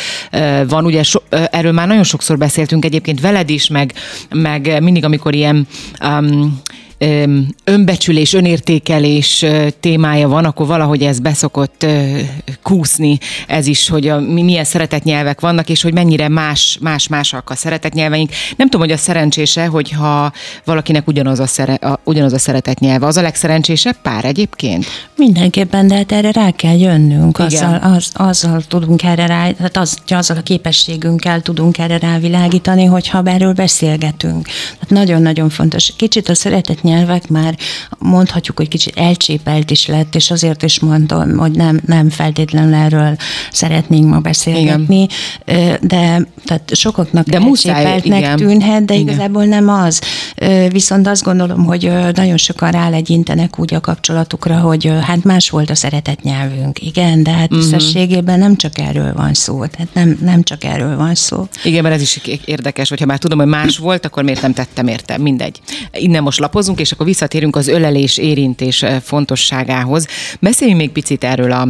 van, 0.67 0.85
ugye 0.85 1.03
so, 1.03 1.19
erről 1.29 1.71
már 1.71 1.87
nagyon 1.87 2.03
sokszor 2.03 2.37
beszéltünk 2.37 2.85
egyébként 2.85 3.21
veled 3.21 3.49
is, 3.49 3.67
meg, 3.67 3.93
meg 4.29 4.81
mindig, 4.81 5.03
amikor 5.05 5.35
ilyen 5.35 5.67
um, 6.03 6.61
önbecsülés, 7.63 8.33
önértékelés 8.33 9.45
témája 9.79 10.27
van, 10.27 10.45
akkor 10.45 10.67
valahogy 10.67 11.03
ez 11.03 11.19
beszokott 11.19 11.85
kúszni, 12.63 13.17
ez 13.47 13.67
is, 13.67 13.89
hogy 13.89 14.07
a, 14.07 14.19
milyen 14.19 14.63
szeretetnyelvek 14.63 15.39
vannak, 15.39 15.69
és 15.69 15.81
hogy 15.81 15.93
mennyire 15.93 16.27
más, 16.27 16.77
más 16.81 17.07
másak 17.07 17.49
a 17.49 17.55
szeretetnyelveink. 17.55 18.31
Nem 18.57 18.69
tudom, 18.69 18.87
hogy 18.87 18.95
a 18.95 18.97
szerencsése, 18.97 19.65
hogyha 19.65 20.31
valakinek 20.65 21.07
ugyanaz 21.07 21.39
a, 21.39 21.47
szere, 21.47 21.73
a, 21.73 21.99
ugyanaz 22.03 22.33
a 22.33 22.39
szeretetnyelve. 22.39 23.05
Az 23.05 23.17
a 23.17 23.21
legszerencsésebb 23.21 23.95
pár 24.01 24.25
egyébként? 24.25 24.85
Mindenképpen, 25.15 25.87
de 25.87 25.95
hát 25.95 26.11
erre 26.11 26.31
rá 26.31 26.51
kell 26.51 26.79
jönnünk, 26.79 27.39
azzal, 27.39 27.75
az, 27.75 28.11
azzal 28.13 28.61
tudunk 28.67 29.03
erre 29.03 29.25
rá, 29.25 29.51
tehát 29.51 29.77
az, 29.77 29.97
azzal 30.07 30.37
a 30.37 30.41
képességünkkel 30.41 31.41
tudunk 31.41 31.77
erre 31.77 31.97
rávilágítani, 31.97 32.85
hogyha 32.85 33.21
erről 33.25 33.53
beszélgetünk. 33.53 34.45
Tehát 34.45 34.89
nagyon-nagyon 34.89 35.49
fontos. 35.49 35.93
Kicsit 35.95 36.29
a 36.29 36.35
szeretetnyelv 36.35 36.87
nyelvek 36.89 37.27
már 37.27 37.57
mondhatjuk, 37.97 38.57
hogy 38.57 38.67
kicsit 38.67 38.97
elcsépelt 38.97 39.71
is 39.71 39.87
lett, 39.87 40.15
és 40.15 40.31
azért 40.31 40.63
is 40.63 40.79
mondom, 40.79 41.37
hogy 41.37 41.51
nem, 41.51 41.79
nem 41.85 42.09
feltétlenül 42.09 42.73
erről 42.73 43.15
szeretnénk 43.51 44.09
ma 44.09 44.19
beszélgetni, 44.19 45.07
igen. 45.45 45.77
de 45.81 46.27
tehát 46.45 46.75
sokaknak 46.75 47.25
de 47.25 47.37
elcsépeltnek 47.37 48.19
muszáj, 48.19 48.35
tűnhet, 48.35 48.85
de 48.85 48.93
igen. 48.93 49.07
igazából 49.07 49.45
nem 49.45 49.69
az. 49.69 50.01
Viszont 50.69 51.07
azt 51.07 51.23
gondolom, 51.23 51.63
hogy 51.65 51.91
nagyon 52.13 52.37
sokan 52.37 52.71
rálegyintenek 52.71 53.59
úgy 53.59 53.73
a 53.73 53.79
kapcsolatukra, 53.79 54.59
hogy 54.59 54.91
hát 55.01 55.23
más 55.23 55.49
volt 55.49 55.69
a 55.69 55.75
szeretett 55.75 56.21
nyelvünk. 56.21 56.81
Igen, 56.81 57.23
de 57.23 57.31
hát 57.31 57.51
uh-huh. 57.51 58.35
nem 58.37 58.55
csak 58.55 58.79
erről 58.79 59.13
van 59.13 59.33
szó. 59.33 59.65
Tehát 59.65 59.93
nem, 59.93 60.17
nem 60.21 60.43
csak 60.43 60.63
erről 60.63 60.97
van 60.97 61.15
szó. 61.15 61.47
Igen, 61.63 61.83
mert 61.83 61.95
ez 61.95 62.01
is 62.01 62.21
érdekes, 62.45 62.89
hogyha 62.89 63.05
már 63.05 63.17
tudom, 63.17 63.37
hogy 63.37 63.47
más 63.47 63.77
volt, 63.77 64.05
akkor 64.05 64.23
miért 64.23 64.41
nem 64.41 64.53
tettem 64.53 64.87
érte? 64.87 65.17
Mindegy. 65.17 65.59
Innen 65.91 66.23
most 66.23 66.39
lapozunk, 66.39 66.78
és 66.79 66.91
akkor 66.91 67.05
visszatérünk 67.05 67.55
az 67.55 67.67
ölelés 67.67 68.17
érintés 68.17 68.83
eh, 68.83 68.99
fontosságához. 68.99 70.07
Beszéljünk 70.39 70.79
még 70.79 70.89
picit 70.89 71.23
erről 71.23 71.51
a 71.51 71.67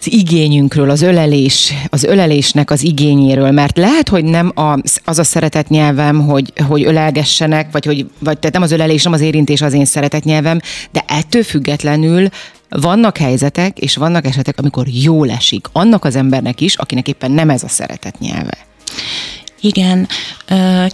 az 0.00 0.12
igényünkről, 0.12 0.90
az 0.90 1.02
ölelés, 1.02 1.72
az 1.88 2.04
ölelésnek 2.04 2.70
az 2.70 2.82
igényéről, 2.82 3.50
mert 3.50 3.76
lehet, 3.76 4.08
hogy 4.08 4.24
nem 4.24 4.52
az, 4.54 5.00
az 5.04 5.18
a 5.18 5.24
szeretet 5.24 5.68
nyelvem, 5.68 6.26
hogy, 6.26 6.52
hogy 6.66 6.84
ölelgessenek, 6.84 7.72
vagy, 7.72 7.84
hogy, 7.84 8.06
vagy 8.18 8.38
tehát 8.38 8.52
nem 8.52 8.62
az 8.62 8.72
ölelés, 8.72 9.02
nem 9.02 9.12
az 9.12 9.20
érintés 9.20 9.62
az 9.62 9.72
én 9.72 9.84
szeretet 9.84 10.24
nyelvem, 10.24 10.60
de 10.92 11.04
ettől 11.06 11.42
függetlenül 11.42 12.28
vannak 12.68 13.16
helyzetek, 13.18 13.78
és 13.78 13.96
vannak 13.96 14.26
esetek, 14.26 14.58
amikor 14.58 14.86
jól 14.88 15.30
esik 15.30 15.66
annak 15.72 16.04
az 16.04 16.16
embernek 16.16 16.60
is, 16.60 16.74
akinek 16.74 17.08
éppen 17.08 17.30
nem 17.30 17.50
ez 17.50 17.62
a 17.62 17.68
szeretet 17.68 18.18
nyelve. 18.18 18.58
Igen, 19.60 20.08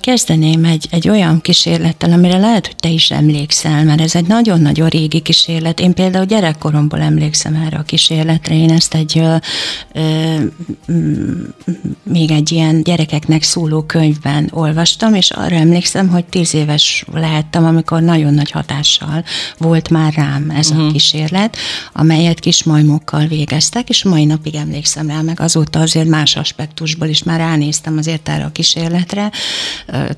kezdeném 0.00 0.64
egy, 0.64 0.86
egy 0.90 1.08
olyan 1.08 1.40
kísérlettel, 1.40 2.12
amire 2.12 2.38
lehet, 2.38 2.66
hogy 2.66 2.76
te 2.76 2.88
is 2.88 3.10
emlékszel, 3.10 3.84
mert 3.84 4.00
ez 4.00 4.14
egy 4.14 4.26
nagyon-nagyon 4.26 4.88
régi 4.88 5.20
kísérlet. 5.20 5.80
Én 5.80 5.94
például 5.94 6.24
gyerekkoromból 6.24 7.00
emlékszem 7.00 7.54
erre 7.54 7.76
a 7.76 7.82
kísérletre. 7.82 8.54
Én 8.54 8.70
ezt 8.70 8.94
egy 8.94 9.18
ö, 9.18 9.36
ö, 9.92 10.92
még 12.02 12.30
egy 12.30 12.52
ilyen 12.52 12.82
gyerekeknek 12.82 13.42
szóló 13.42 13.82
könyvben 13.82 14.48
olvastam, 14.52 15.14
és 15.14 15.30
arra 15.30 15.56
emlékszem, 15.56 16.08
hogy 16.08 16.24
tíz 16.24 16.54
éves 16.54 17.04
lehettem, 17.12 17.64
amikor 17.64 18.02
nagyon 18.02 18.34
nagy 18.34 18.50
hatással 18.50 19.24
volt 19.58 19.88
már 19.88 20.12
rám 20.12 20.50
ez 20.50 20.66
uh-huh. 20.66 20.82
a 20.82 20.84
mhm. 20.84 20.92
kísérlet, 20.92 21.56
amelyet 21.92 22.40
kis 22.40 22.64
majmokkal 22.64 23.26
végeztek, 23.26 23.88
és 23.88 24.04
mai 24.04 24.24
napig 24.24 24.54
emlékszem 24.54 25.08
rá, 25.08 25.20
meg 25.20 25.40
azóta 25.40 25.80
azért 25.80 26.08
más 26.08 26.36
aspektusból 26.36 27.08
is 27.08 27.22
már 27.22 27.38
ránéztem 27.38 27.98
azért 27.98 28.28
erre 28.28 28.44
a 28.44 28.52
kísérletre, 28.52 29.30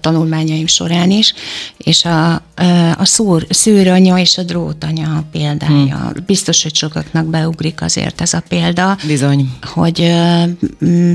tanulmányaim 0.00 0.66
során 0.66 1.10
is, 1.10 1.34
és 1.76 2.04
a, 2.04 2.32
a 2.98 3.04
szúr, 3.04 3.46
szűranya 3.50 4.18
és 4.18 4.38
a 4.38 4.42
drótanya 4.42 5.24
példája. 5.32 5.96
Hmm. 5.96 6.12
Biztos, 6.26 6.62
hogy 6.62 6.74
sokaknak 6.74 7.26
beugrik 7.26 7.82
azért 7.82 8.20
ez 8.20 8.32
a 8.32 8.42
példa. 8.48 8.96
Bizony. 9.06 9.50
Hogy 9.62 10.12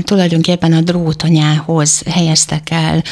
tulajdonképpen 0.02 0.72
a 0.72 0.80
drótanyához 0.80 2.02
helyeztek 2.06 2.70
el 2.70 3.02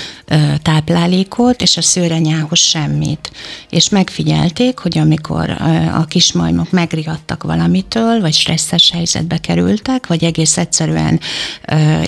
táplálékot, 0.62 1.62
és 1.62 1.76
a 1.76 1.82
szőranyához 1.82 2.58
semmit. 2.58 3.30
És 3.70 3.88
megfigyelték, 3.88 4.78
hogy 4.78 4.98
amikor 4.98 5.50
a 5.94 6.04
kismajmok 6.04 6.70
megriadtak 6.70 7.42
valamitől, 7.42 8.20
vagy 8.20 8.32
stresszes 8.34 8.90
helyzetbe 8.90 9.38
kerültek, 9.38 10.06
vagy 10.06 10.24
egész 10.24 10.56
egyszerűen 10.56 11.20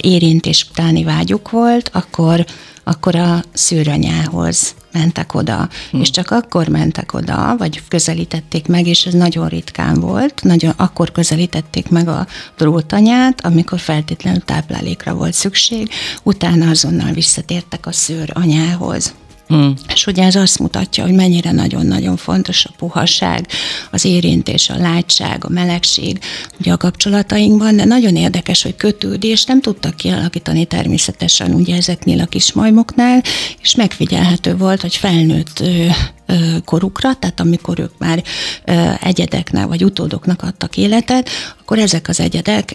érintés 0.01 0.67
utáni 0.71 1.05
vágyuk 1.05 1.51
volt, 1.51 1.91
akkor, 1.93 2.45
akkor 2.91 3.15
a 3.15 3.43
szűranyához 3.53 4.75
mentek 4.93 5.35
oda, 5.35 5.69
hm. 5.91 6.01
és 6.01 6.11
csak 6.11 6.31
akkor 6.31 6.69
mentek 6.69 7.15
oda, 7.15 7.55
vagy 7.59 7.83
közelítették 7.89 8.67
meg, 8.67 8.87
és 8.87 9.07
ez 9.07 9.13
nagyon 9.13 9.49
ritkán 9.49 10.01
volt, 10.01 10.43
nagyon 10.43 10.73
akkor 10.77 11.13
közelítették 11.13 11.89
meg 11.89 12.09
a 12.09 12.27
drótanyát, 12.57 13.45
amikor 13.45 13.79
feltétlenül 13.79 14.41
táplálékra 14.41 15.15
volt 15.15 15.33
szükség, 15.33 15.91
utána 16.23 16.69
azonnal 16.69 17.13
visszatértek 17.13 17.87
a 17.87 17.93
szőr 17.93 18.31
anyához. 18.35 19.15
Hmm. 19.51 19.75
És 19.95 20.07
ugye 20.07 20.25
ez 20.25 20.35
azt 20.35 20.59
mutatja, 20.59 21.05
hogy 21.05 21.13
mennyire 21.13 21.53
nagyon-nagyon 21.53 22.17
fontos 22.17 22.65
a 22.65 22.71
puhaság, 22.77 23.47
az 23.91 24.05
érintés, 24.05 24.69
a 24.69 24.77
látság, 24.77 25.45
a 25.45 25.49
melegség 25.49 26.21
ugye 26.61 26.73
a 26.73 26.77
kapcsolatainkban, 26.77 27.77
de 27.77 27.85
nagyon 27.85 28.17
érdekes, 28.17 28.63
hogy 28.63 28.77
kötődést 28.77 29.49
nem 29.49 29.61
tudtak 29.61 29.97
kialakítani 29.97 30.65
természetesen 30.65 31.55
ugye 31.55 31.77
ezeknél 31.77 32.21
a 32.21 32.27
kis 32.27 32.53
majmoknál, 32.53 33.23
és 33.63 33.75
megfigyelhető 33.75 34.57
volt, 34.57 34.81
hogy 34.81 34.97
felnőtt 34.97 35.63
korukra, 36.65 37.15
tehát 37.15 37.41
amikor 37.41 37.79
ők 37.79 37.99
már 37.99 38.23
egyedeknek 39.03 39.67
vagy 39.67 39.85
utódoknak 39.85 40.43
adtak 40.43 40.77
életet, 40.77 41.29
akkor 41.61 41.79
ezek 41.79 42.09
az 42.09 42.21
egyedek 42.21 42.75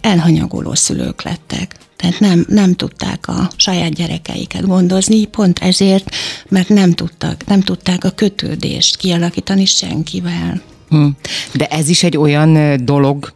elhanyagoló 0.00 0.74
szülők 0.74 1.22
lettek. 1.22 1.76
Tehát 2.02 2.20
nem, 2.20 2.44
nem 2.48 2.74
tudták 2.74 3.28
a 3.28 3.50
saját 3.56 3.94
gyerekeiket 3.94 4.66
gondozni, 4.66 5.24
pont 5.24 5.58
ezért, 5.58 6.14
mert 6.48 6.68
nem 6.68 6.92
tudtak, 6.92 7.46
nem 7.46 7.60
tudták 7.60 8.04
a 8.04 8.10
kötődést 8.10 8.96
kialakítani 8.96 9.64
senkivel. 9.64 10.62
Hm. 10.88 11.06
De 11.52 11.66
ez 11.66 11.88
is 11.88 12.02
egy 12.02 12.16
olyan 12.16 12.84
dolog, 12.84 13.32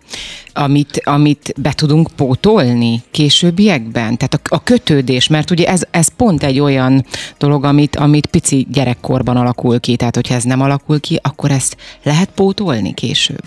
amit, 0.52 1.00
amit 1.04 1.54
be 1.56 1.72
tudunk 1.72 2.08
pótolni 2.16 3.02
későbbiekben? 3.10 4.16
Tehát 4.16 4.34
a, 4.34 4.54
a 4.54 4.62
kötődés, 4.62 5.26
mert 5.26 5.50
ugye 5.50 5.66
ez, 5.66 5.82
ez 5.90 6.08
pont 6.16 6.42
egy 6.42 6.60
olyan 6.60 7.04
dolog, 7.38 7.64
amit, 7.64 7.96
amit 7.96 8.26
pici 8.26 8.66
gyerekkorban 8.70 9.36
alakul 9.36 9.80
ki, 9.80 9.96
tehát 9.96 10.14
hogyha 10.14 10.34
ez 10.34 10.44
nem 10.44 10.60
alakul 10.60 11.00
ki, 11.00 11.18
akkor 11.22 11.50
ezt 11.50 11.76
lehet 12.02 12.30
pótolni 12.34 12.94
később? 12.94 13.44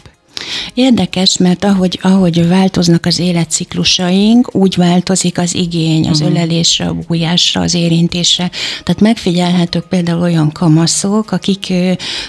Érdekes, 0.74 1.38
mert 1.38 1.64
ahogy, 1.64 2.00
ahogy 2.02 2.48
változnak 2.48 3.06
az 3.06 3.20
életciklusaink, 3.20 4.56
úgy 4.56 4.76
változik 4.76 5.38
az 5.38 5.56
igény 5.56 6.08
az 6.08 6.20
uh-huh. 6.20 6.36
ölelésre, 6.36 6.86
a 6.86 6.94
bújásra, 7.08 7.62
az 7.62 7.74
érintésre. 7.74 8.52
Tehát 8.84 9.02
megfigyelhetők 9.02 9.86
például 9.86 10.22
olyan 10.22 10.52
kamaszok, 10.52 11.32
akik 11.32 11.74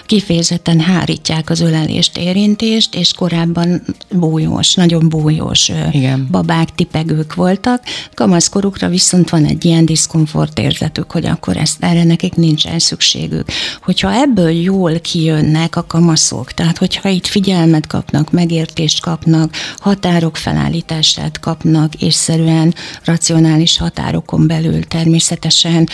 kifejezetten 0.06 0.80
hárítják 0.80 1.50
az 1.50 1.60
ölelést, 1.60 2.16
érintést, 2.16 2.94
és 2.94 3.12
korábban 3.12 3.82
bújós, 4.10 4.74
nagyon 4.74 5.08
bújós 5.08 5.70
Igen. 5.92 6.28
babák, 6.30 6.74
tipegők 6.74 7.34
voltak. 7.34 7.82
Kamaszkorukra 8.14 8.88
viszont 8.88 9.30
van 9.30 9.44
egy 9.44 9.64
ilyen 9.64 9.84
diszkomfort 9.84 10.58
érzetük, 10.58 11.10
hogy 11.10 11.26
akkor 11.26 11.56
ezt 11.56 11.76
erre 11.80 12.04
nekik 12.04 12.34
nincsen 12.34 12.78
szükségük. 12.78 13.48
Hogyha 13.82 14.12
ebből 14.12 14.50
jól 14.50 15.00
kijönnek 15.00 15.76
a 15.76 15.84
kamaszok, 15.86 16.52
tehát 16.52 16.78
hogyha 16.78 17.08
itt 17.08 17.26
figyelmet 17.26 17.86
kap 17.86 17.99
kapnak, 18.00 18.30
megértést 18.30 19.00
kapnak, 19.00 19.54
határok 19.78 20.36
felállítását 20.36 21.40
kapnak, 21.40 21.94
észszerűen 21.94 22.74
racionális 23.04 23.78
határokon 23.78 24.46
belül 24.46 24.84
természetesen, 24.84 25.88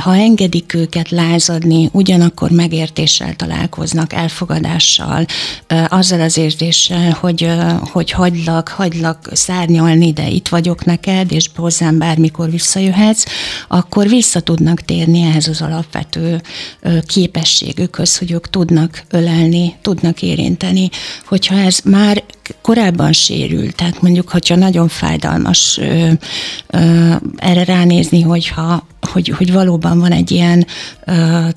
ha 0.00 0.16
engedik 0.16 0.74
őket 0.74 1.10
lázadni, 1.10 1.88
ugyanakkor 1.92 2.50
megértéssel 2.50 3.34
találkoznak, 3.34 4.12
elfogadással, 4.12 5.26
azzal 5.88 6.20
az 6.20 6.36
érzéssel, 6.36 7.16
hogy, 7.20 7.48
hogy 7.80 8.10
hagylak, 8.10 8.68
hagylak 8.68 9.28
szárnyalni, 9.32 10.12
de 10.12 10.28
itt 10.28 10.48
vagyok 10.48 10.84
neked, 10.84 11.32
és 11.32 11.50
hozzám 11.56 11.98
bármikor 11.98 12.50
visszajöhetsz, 12.50 13.24
akkor 13.68 14.08
vissza 14.08 14.40
tudnak 14.40 14.80
térni 14.80 15.22
ehhez 15.22 15.48
az 15.48 15.62
alapvető 15.62 16.42
képességükhöz, 17.06 18.18
hogy 18.18 18.32
ők 18.32 18.50
tudnak 18.50 19.04
ölelni, 19.10 19.74
tudnak 19.82 20.22
érinteni, 20.22 20.88
hogy 21.26 21.45
hogyha 21.46 21.64
ez 21.64 21.80
már 21.84 22.22
korábban 22.62 23.12
sérült, 23.12 23.74
tehát 23.74 24.02
mondjuk, 24.02 24.28
hogyha 24.28 24.56
nagyon 24.56 24.88
fájdalmas 24.88 25.78
ö, 25.78 26.10
ö, 26.66 27.12
erre 27.36 27.64
ránézni, 27.64 28.20
hogyha 28.20 28.86
hogy, 29.06 29.28
hogy 29.28 29.52
valóban 29.52 29.98
van 29.98 30.12
egy 30.12 30.30
ilyen 30.30 30.66
ö, 31.04 31.12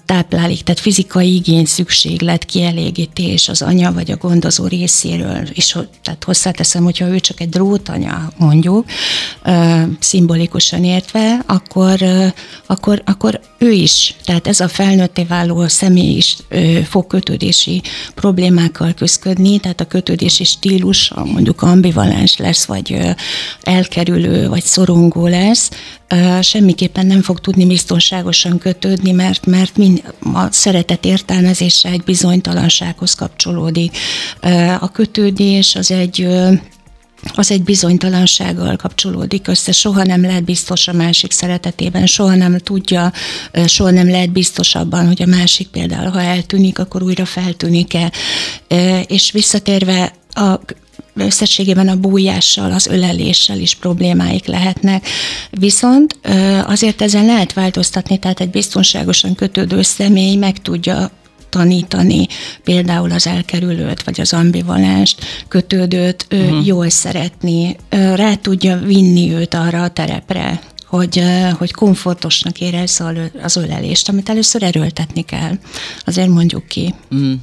táplálék, 0.06 0.64
tehát 0.64 0.80
fizikai 0.80 1.36
igény, 1.36 1.66
szükséglet, 1.66 2.46
kielégítés 2.46 3.50
az 3.50 3.62
anya 3.62 3.94
vagy 3.94 4.12
a 4.12 4.18
gondozó 4.18 4.68
részéről, 4.68 5.48
és 5.54 5.78
tehát 6.04 6.24
hozzáteszem, 6.24 6.84
hogyha 6.84 7.08
ő 7.08 7.20
csak 7.20 7.40
egy 7.40 7.50
drótanya, 7.50 8.32
mondjuk, 8.38 8.86
ö, 9.44 9.82
szimbolikusan 10.00 10.84
értve, 10.84 11.40
akkor, 11.46 12.02
ö, 12.02 12.26
akkor, 12.66 13.02
akkor 13.06 13.40
ő 13.58 13.72
is, 13.72 14.16
tehát 14.26 14.48
ez 14.48 14.60
a 14.60 14.68
felnőtté 14.68 15.24
váló 15.24 15.68
személy 15.68 16.16
is 16.16 16.38
ö, 16.50 16.80
fog 16.84 17.08
kötődési 17.08 17.82
problémákkal 18.16 18.94
küzdködni, 18.94 19.60
tehát 19.60 19.82
a 19.82 19.86
kötődési 19.86 20.44
stílus 20.80 21.12
mondjuk 21.14 21.62
ambivalens 21.62 22.38
lesz, 22.38 22.66
vagy 22.66 22.98
elkerülő, 23.62 24.48
vagy 24.48 24.64
szorongó 24.64 25.28
lesz, 25.28 25.70
semmiképpen 26.42 27.06
nem 27.06 27.22
fog 27.22 27.40
tudni 27.40 27.66
biztonságosan 27.66 28.58
kötődni, 28.58 29.12
mert, 29.12 29.46
mert 29.46 29.78
mind 29.78 30.04
a 30.34 30.52
szeretet 30.52 31.06
értelmezése 31.06 31.90
egy 31.90 32.04
bizonytalansághoz 32.04 33.14
kapcsolódik. 33.14 33.98
A 34.80 34.92
kötődés 34.92 35.76
az 35.76 35.92
egy 35.92 36.28
az 37.36 37.52
egy 37.52 37.64
bizonytalansággal 37.64 38.76
kapcsolódik 38.76 39.48
össze, 39.48 39.72
soha 39.72 40.04
nem 40.04 40.22
lehet 40.22 40.44
biztos 40.44 40.88
a 40.88 40.94
másik 40.94 41.32
szeretetében, 41.32 42.06
soha 42.06 42.36
nem 42.36 42.58
tudja, 42.58 43.12
soha 43.66 43.90
nem 43.90 44.10
lehet 44.10 44.32
biztos 44.32 44.76
abban, 44.76 45.08
hogy 45.08 45.22
a 45.22 45.26
másik 45.26 45.68
például, 45.68 46.10
ha 46.10 46.22
eltűnik, 46.22 46.80
akkor 46.80 47.04
újra 47.04 47.26
feltűnik-e. 47.26 48.12
És 49.08 49.32
visszatérve 49.32 50.14
a 50.30 50.60
összességében 51.16 51.88
a 51.88 51.96
bújással, 51.96 52.72
az 52.72 52.88
öleléssel 52.88 53.60
is 53.60 53.76
problémáik 53.76 54.46
lehetnek. 54.46 55.08
Viszont 55.50 56.20
azért 56.66 57.02
ezen 57.02 57.26
lehet 57.26 57.54
változtatni, 57.54 58.18
tehát 58.18 58.40
egy 58.40 58.50
biztonságosan 58.50 59.36
kötődő 59.36 59.82
személy 59.82 60.36
meg 60.36 60.62
tudja 60.62 61.12
tanítani 61.50 62.28
például 62.64 63.12
az 63.12 63.28
elkerülőt, 63.28 64.04
vagy 64.04 64.22
az 64.22 64.34
ambivalenst, 64.34 65.26
kötődőt 65.48 66.28
uh-huh. 66.32 66.66
jól 66.66 66.90
szeretni, 66.90 67.76
rá 67.90 68.36
tudja 68.36 68.78
vinni 68.78 69.34
őt 69.34 69.54
arra 69.54 69.82
a 69.84 69.90
terepre, 69.90 70.62
hogy, 70.86 71.24
hogy 71.58 71.74
komfortosnak 71.74 72.62
érez 72.62 73.02
az 73.42 73.56
ölelést, 73.56 74.10
amit 74.10 74.30
először 74.30 74.64
erőltetni 74.64 75.22
kell. 75.22 75.58
Azért 76.06 76.30
mondjuk 76.30 76.68
ki. 76.68 76.94
Mm. 77.16 77.34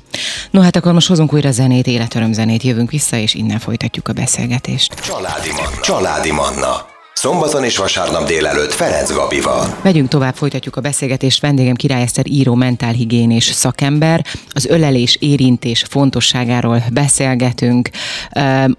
No 0.56 0.62
hát 0.62 0.76
akkor 0.76 0.92
most 0.92 1.08
hozunk 1.08 1.32
újra 1.32 1.50
zenét, 1.50 1.86
életöröm 1.86 2.32
zenét, 2.32 2.62
jövünk 2.62 2.90
vissza, 2.90 3.16
és 3.16 3.34
innen 3.34 3.58
folytatjuk 3.58 4.08
a 4.08 4.12
beszélgetést. 4.12 4.94
Családi 4.94 5.48
Manna. 5.50 5.80
Családi 5.80 6.32
Manna. 6.32 6.86
Szombaton 7.14 7.64
és 7.64 7.76
vasárnap 7.76 8.26
délelőtt 8.26 8.72
Ferenc 8.72 9.12
Gabival. 9.12 9.76
Megyünk 9.82 10.08
tovább, 10.08 10.34
folytatjuk 10.34 10.76
a 10.76 10.80
beszélgetést. 10.80 11.40
Vendégem 11.40 11.74
Király 11.74 12.02
Eszter 12.02 12.26
író, 12.28 12.54
mentálhigiénés 12.54 13.44
szakember. 13.44 14.24
Az 14.52 14.66
ölelés, 14.66 15.16
érintés 15.20 15.84
fontosságáról 15.88 16.82
beszélgetünk. 16.92 17.90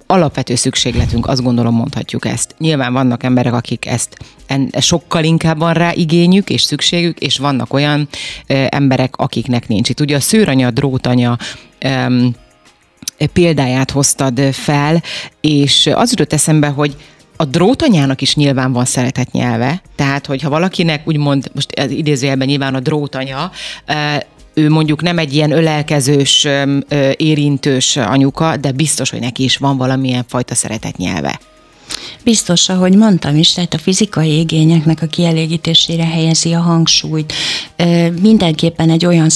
Alapvető 0.07 0.55
szükségletünk, 0.55 1.27
azt 1.27 1.43
gondolom 1.43 1.75
mondhatjuk 1.75 2.25
ezt. 2.25 2.55
Nyilván 2.57 2.93
vannak 2.93 3.23
emberek, 3.23 3.53
akik 3.53 3.85
ezt 3.85 4.17
sokkal 4.79 5.23
inkább 5.23 5.57
van 5.57 5.73
rá 5.73 5.91
igényük 5.93 6.49
és 6.49 6.61
szükségük, 6.61 7.19
és 7.19 7.37
vannak 7.37 7.73
olyan 7.73 8.07
emberek, 8.69 9.15
akiknek 9.17 9.67
nincs. 9.67 9.89
Itt 9.89 9.99
ugye 9.99 10.15
a 10.15 10.19
szőranya, 10.19 10.71
drótanya, 10.71 11.37
példáját 13.33 13.91
hoztad 13.91 14.39
fel, 14.51 15.03
és 15.41 15.89
az 15.93 16.09
jutott 16.09 16.33
eszembe, 16.33 16.67
hogy 16.67 16.95
a 17.39 17.45
drótanyának 17.45 18.21
is 18.21 18.35
nyilván 18.35 18.73
van 18.73 18.85
szeretett 18.85 19.31
nyelve, 19.31 19.81
tehát 19.95 20.25
hogyha 20.25 20.49
valakinek 20.49 21.07
úgymond, 21.07 21.51
most 21.53 21.73
idézőjelben 21.89 22.47
nyilván 22.47 22.75
a 22.75 22.79
drótanya, 22.79 23.51
ő 24.53 24.69
mondjuk 24.69 25.01
nem 25.01 25.17
egy 25.17 25.33
ilyen 25.33 25.51
ölelkezős, 25.51 26.47
érintős 27.15 27.97
anyuka, 27.97 28.57
de 28.57 28.71
biztos, 28.71 29.09
hogy 29.09 29.19
neki 29.19 29.43
is 29.43 29.57
van 29.57 29.77
valamilyen 29.77 30.25
fajta 30.27 30.55
szeretett 30.55 30.97
nyelve. 30.97 31.39
Biztos, 32.23 32.69
ahogy 32.69 32.95
mondtam 32.95 33.35
is, 33.35 33.53
tehát 33.53 33.73
a 33.73 33.77
fizikai 33.77 34.39
igényeknek 34.39 35.01
a 35.01 35.05
kielégítésére 35.05 36.05
helyezi 36.05 36.53
a 36.53 36.59
hangsúlyt. 36.59 37.33
Mindenképpen 38.21 38.89
egy 38.89 39.05
olyan 39.05 39.29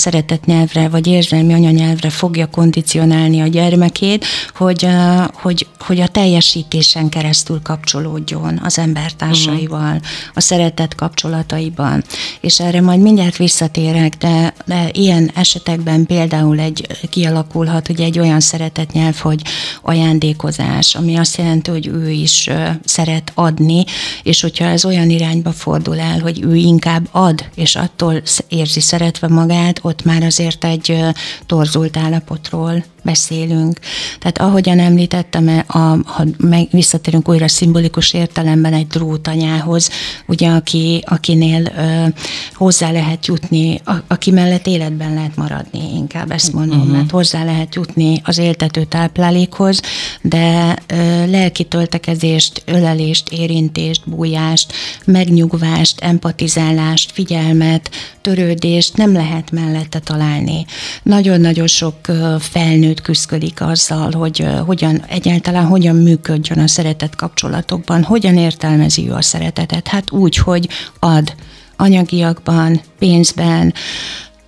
nyelvre 0.45 0.89
vagy 0.89 1.07
érzelmi 1.07 1.53
anyanyelvre 1.53 2.09
fogja 2.09 2.45
kondicionálni 2.45 3.41
a 3.41 3.47
gyermekét, 3.47 4.25
hogy, 4.55 4.87
hogy, 5.33 5.67
hogy 5.79 5.99
a 5.99 6.07
teljesítésen 6.07 7.09
keresztül 7.09 7.59
kapcsolódjon 7.63 8.59
az 8.63 8.77
embertársaival, 8.79 9.95
uh-huh. 9.95 10.01
a 10.33 10.39
szeretet 10.39 10.95
kapcsolataiban. 10.95 12.03
És 12.39 12.59
erre 12.59 12.81
majd 12.81 12.99
mindjárt 12.99 13.37
visszatérek, 13.37 14.17
de, 14.17 14.53
de 14.65 14.89
ilyen 14.93 15.31
esetekben 15.35 16.05
például 16.05 16.59
egy 16.59 16.87
kialakulhat, 17.09 17.87
hogy 17.87 18.01
egy 18.01 18.19
olyan 18.19 18.39
szeretetnyelv, 18.39 19.17
hogy 19.17 19.41
ajándékozás, 19.81 20.95
ami 20.95 21.15
azt 21.15 21.37
jelenti, 21.37 21.71
hogy 21.71 21.87
ő 21.87 22.09
is 22.09 22.49
szeret 22.85 23.31
adni, 23.35 23.83
és 24.23 24.41
hogyha 24.41 24.65
ez 24.65 24.85
olyan 24.85 25.09
irányba 25.09 25.51
fordul 25.51 25.99
el, 25.99 26.19
hogy 26.19 26.41
ő 26.41 26.55
inkább 26.55 27.07
ad, 27.11 27.45
és 27.55 27.75
attól 27.75 28.21
érzi 28.47 28.79
szeretve 28.79 29.27
magát, 29.27 29.79
ott 29.81 30.03
már 30.03 30.23
azért 30.23 30.63
egy 30.63 30.97
torzult 31.45 31.97
állapotról 31.97 32.83
beszélünk. 33.01 33.79
Tehát 34.19 34.37
ahogyan 34.37 34.79
említettem, 34.79 35.63
a, 35.67 35.77
ha 36.05 36.23
meg 36.37 36.67
visszatérünk 36.71 37.29
újra 37.29 37.47
szimbolikus 37.47 38.13
értelemben 38.13 38.73
egy 38.73 38.87
drótanyához, 38.87 39.89
ugye 40.27 40.49
aki, 40.49 41.03
akinél 41.05 41.71
ö, 41.77 42.05
hozzá 42.53 42.91
lehet 42.91 43.25
jutni, 43.25 43.81
a, 43.85 43.93
aki 44.07 44.31
mellett 44.31 44.67
életben 44.67 45.13
lehet 45.13 45.35
maradni, 45.35 45.95
inkább 45.95 46.31
ezt 46.31 46.53
mondom, 46.53 46.79
uh-huh. 46.79 46.95
mert 46.95 47.11
hozzá 47.11 47.43
lehet 47.43 47.75
jutni 47.75 48.21
az 48.23 48.37
éltető 48.37 48.83
táplálékhoz, 48.83 49.81
de 50.21 50.75
ö, 50.87 51.25
lelki 51.25 51.63
töltekezést, 51.63 52.63
ölelést, 52.65 53.29
érintést, 53.29 54.09
bújást, 54.09 54.73
megnyugvást, 55.05 55.99
empatizálást, 55.99 57.11
figyelmet, 57.11 57.89
törődést 58.21 58.97
nem 58.97 59.13
lehet 59.13 59.51
mellette 59.51 59.99
találni. 59.99 60.65
Nagyon-nagyon 61.03 61.67
sok 61.67 61.95
felnőtt 62.39 62.90
nőt 62.91 63.01
küzdik 63.01 63.61
azzal, 63.61 64.11
hogy 64.11 64.45
hogyan 64.65 65.03
egyáltalán 65.07 65.65
hogyan 65.65 65.95
működjön 65.95 66.59
a 66.59 66.67
szeretet 66.67 67.15
kapcsolatokban, 67.15 68.03
hogyan 68.03 68.37
értelmezi 68.37 69.07
ő 69.09 69.13
a 69.13 69.21
szeretetet. 69.21 69.87
Hát 69.87 70.11
úgy, 70.11 70.35
hogy 70.35 70.69
ad 70.99 71.35
anyagiakban, 71.77 72.81
pénzben, 72.99 73.73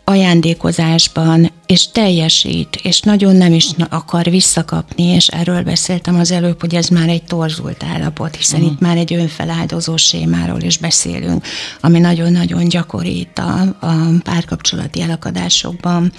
ajándékozásban, 0.03 1.51
és 1.65 1.87
teljesít, 1.91 2.75
és 2.83 2.99
nagyon 2.99 3.35
nem 3.35 3.53
is 3.53 3.69
akar 3.89 4.23
visszakapni, 4.29 5.03
és 5.03 5.27
erről 5.27 5.63
beszéltem 5.63 6.19
az 6.19 6.31
előbb, 6.31 6.59
hogy 6.59 6.75
ez 6.75 6.87
már 6.87 7.09
egy 7.09 7.23
torzult 7.23 7.83
állapot, 7.83 8.35
hiszen 8.35 8.59
uh-huh. 8.59 8.73
itt 8.73 8.79
már 8.79 8.97
egy 8.97 9.13
önfeláldozó 9.13 9.97
sémáról 9.97 10.61
is 10.61 10.77
beszélünk, 10.77 11.45
ami 11.81 11.99
nagyon-nagyon 11.99 12.67
gyakori 12.67 13.19
itt 13.19 13.37
a, 13.37 13.61
a 13.79 13.93
párkapcsolati 14.23 15.01
elakadásokban. 15.01 16.11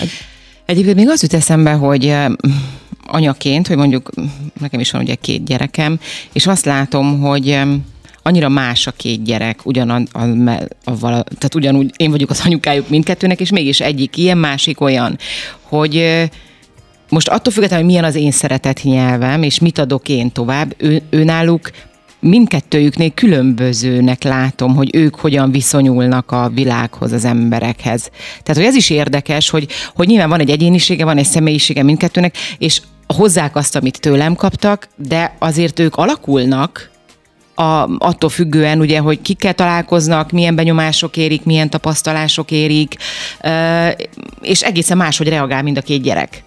Egy... 0.00 0.10
Egyébként 0.70 0.96
még 0.96 1.08
az 1.08 1.22
jut 1.22 1.34
eszembe, 1.34 1.72
hogy 1.72 2.16
anyaként, 3.06 3.66
hogy 3.66 3.76
mondjuk 3.76 4.10
nekem 4.60 4.80
is 4.80 4.90
van 4.90 5.02
ugye 5.02 5.14
két 5.14 5.44
gyerekem, 5.44 6.00
és 6.32 6.46
azt 6.46 6.64
látom, 6.64 7.20
hogy 7.20 7.60
annyira 8.22 8.48
más 8.48 8.86
a 8.86 8.90
két 8.90 9.22
gyerek, 9.22 9.66
ugyan 9.66 9.90
a, 9.90 10.18
a, 10.18 10.90
a, 10.90 10.96
tehát 11.00 11.54
ugyanúgy 11.54 11.90
én 11.96 12.10
vagyok 12.10 12.30
az 12.30 12.42
anyukájuk 12.44 12.88
mindkettőnek, 12.88 13.40
és 13.40 13.50
mégis 13.50 13.80
egyik 13.80 14.16
ilyen, 14.16 14.38
másik 14.38 14.80
olyan, 14.80 15.18
hogy 15.60 16.24
most 17.08 17.28
attól 17.28 17.52
függetlenül, 17.52 17.84
hogy 17.84 17.94
milyen 17.94 18.10
az 18.10 18.16
én 18.16 18.30
szeretett 18.30 18.82
nyelvem, 18.82 19.42
és 19.42 19.58
mit 19.58 19.78
adok 19.78 20.08
én 20.08 20.32
tovább, 20.32 20.74
ő, 20.76 21.02
ő 21.10 21.24
náluk 21.24 21.70
mindkettőjüknél 22.20 23.10
különbözőnek 23.10 24.22
látom, 24.22 24.74
hogy 24.74 24.94
ők 24.94 25.14
hogyan 25.14 25.50
viszonyulnak 25.50 26.32
a 26.32 26.50
világhoz, 26.54 27.12
az 27.12 27.24
emberekhez. 27.24 28.10
Tehát, 28.42 28.60
hogy 28.60 28.70
ez 28.70 28.74
is 28.74 28.90
érdekes, 28.90 29.50
hogy, 29.50 29.68
hogy 29.94 30.06
nyilván 30.06 30.28
van 30.28 30.40
egy 30.40 30.50
egyénisége, 30.50 31.04
van 31.04 31.18
egy 31.18 31.24
személyisége 31.24 31.82
mindkettőnek, 31.82 32.36
és 32.58 32.80
hozzák 33.06 33.56
azt, 33.56 33.76
amit 33.76 34.00
tőlem 34.00 34.34
kaptak, 34.34 34.88
de 34.96 35.36
azért 35.38 35.78
ők 35.78 35.96
alakulnak, 35.96 36.90
a, 37.54 37.88
attól 37.98 38.30
függően, 38.30 38.80
ugye, 38.80 38.98
hogy 38.98 39.22
kikkel 39.22 39.54
találkoznak, 39.54 40.30
milyen 40.30 40.54
benyomások 40.54 41.16
érik, 41.16 41.44
milyen 41.44 41.70
tapasztalások 41.70 42.50
érik, 42.50 42.96
és 44.40 44.62
egészen 44.62 44.96
máshogy 44.96 45.28
reagál 45.28 45.62
mind 45.62 45.76
a 45.76 45.80
két 45.80 46.02
gyerek. 46.02 46.42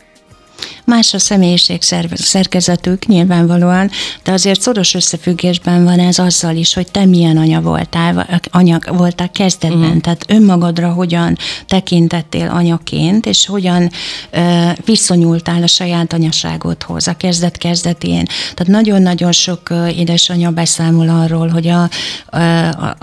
Más 0.86 1.14
a 1.14 1.20
személyiség 1.20 1.82
szerkezetük 2.14 3.06
nyilvánvalóan, 3.06 3.90
de 4.24 4.32
azért 4.32 4.62
szoros 4.62 4.94
összefüggésben 4.94 5.84
van 5.84 6.00
ez 6.00 6.20
azzal 6.20 6.56
is, 6.56 6.74
hogy 6.74 6.92
te 6.92 7.06
milyen 7.06 7.38
anya 7.38 7.62
voltál, 7.62 8.42
anya 8.52 8.80
voltál 8.88 9.32
kezdetben, 9.32 9.80
uh-huh. 9.80 10.02
tehát 10.02 10.26
önmagadra 10.28 10.92
hogyan 10.92 11.38
tekintettél 11.68 12.48
anyaként, 12.48 13.26
és 13.26 13.46
hogyan 13.46 13.90
uh, 14.34 14.72
viszonyultál 14.86 15.64
a 15.64 15.68
saját 15.68 16.14
anyaságodhoz 16.14 17.08
a 17.08 17.14
kezdet 17.14 17.58
kezdetén. 17.58 18.26
Tehát 18.54 18.68
nagyon-nagyon 18.68 19.32
sok 19.32 19.62
uh, 19.70 19.98
édesanya 19.98 20.52
beszámol 20.52 21.10
arról, 21.10 21.48
hogy 21.48 21.68
a, 21.68 21.90
a, 22.30 22.38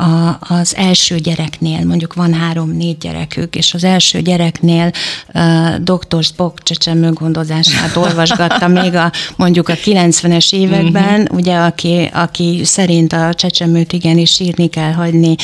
a, 0.02 0.38
az 0.40 0.76
első 0.76 1.16
gyereknél, 1.16 1.84
mondjuk 1.84 2.14
van 2.14 2.34
három-négy 2.34 2.98
gyerekük, 2.98 3.56
és 3.56 3.74
az 3.74 3.84
első 3.84 4.20
gyereknél 4.20 4.90
uh, 5.34 6.50
csecsemő 6.62 7.12
gondozás 7.12 7.69
hát 7.72 7.96
olvasgatta 7.96 8.68
még 8.68 8.94
a, 8.94 9.12
mondjuk 9.36 9.68
a 9.68 9.74
90-es 9.74 10.52
években, 10.52 11.20
uh-huh. 11.20 11.36
ugye, 11.36 11.56
aki, 11.56 12.10
aki 12.12 12.60
szerint 12.64 13.12
a 13.12 13.34
csecsemőt 13.34 13.92
igenis 13.92 14.40
írni 14.40 14.68
kell 14.68 14.92
hagyni, 14.92 15.34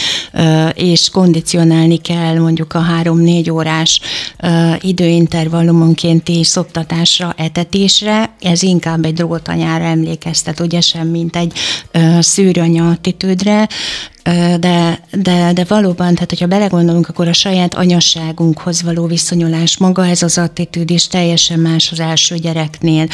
és 0.75 1.11
kondicionálni 1.11 1.97
kell 1.97 2.39
mondjuk 2.39 2.75
a 2.75 2.81
három-négy 2.81 3.51
órás 3.51 4.01
időintervallumonkénti 4.81 6.45
szoptatásra, 6.45 7.35
etetésre, 7.37 8.35
ez 8.41 8.63
inkább 8.63 9.05
egy 9.05 9.15
drótanyára 9.15 9.85
emlékeztet, 9.85 10.61
ugye 10.61 10.81
sem, 10.81 11.09
mint 11.09 11.37
egy 11.37 11.53
szűranya 12.21 12.89
attitűdre, 12.89 13.69
de, 14.59 15.01
de, 15.13 15.53
de 15.53 15.65
valóban, 15.69 16.15
tehát 16.15 16.31
hogyha 16.31 16.47
belegondolunk, 16.47 17.09
akkor 17.09 17.29
a 17.29 17.33
saját 17.33 17.75
anyasságunkhoz 17.75 18.83
való 18.83 19.07
viszonyulás, 19.07 19.77
maga 19.77 20.07
ez 20.07 20.23
az 20.23 20.39
attitűd 20.39 20.91
is 20.91 21.07
teljesen 21.07 21.59
más 21.59 21.93
az 21.93 22.01
első 22.01 22.37
gyereknél. 22.37 23.07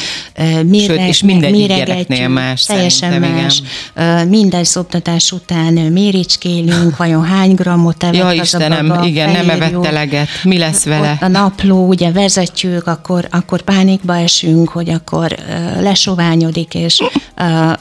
Mire, 0.63 0.85
Sőt, 0.85 1.07
és 1.07 1.23
minden 1.23 1.53
gyereknél 1.53 2.27
más 2.27 2.65
Teljesen 2.65 3.19
más. 3.21 3.61
Igen. 3.95 4.27
Minden 4.27 4.63
szoptatás 4.63 5.31
után 5.31 5.73
méricskélünk, 5.73 6.97
vajon 6.97 7.23
hány 7.25 7.53
grammot 7.53 8.03
evett 8.03 8.15
ja, 8.15 8.25
az 8.25 8.35
Istenem, 8.35 8.89
a 8.89 8.93
baba, 8.93 9.05
igen, 9.05 9.31
nem 9.31 9.49
evett 9.49 9.85
eleget. 9.85 10.27
Mi 10.43 10.57
lesz 10.57 10.83
vele? 10.83 11.17
A 11.21 11.27
napló, 11.27 11.87
ugye 11.87 12.11
vezetjük, 12.11 12.87
akkor, 12.87 13.27
akkor 13.31 13.61
pánikba 13.61 14.17
esünk, 14.17 14.69
hogy 14.69 14.89
akkor 14.89 15.35
lesoványodik, 15.79 16.73
és, 16.73 17.03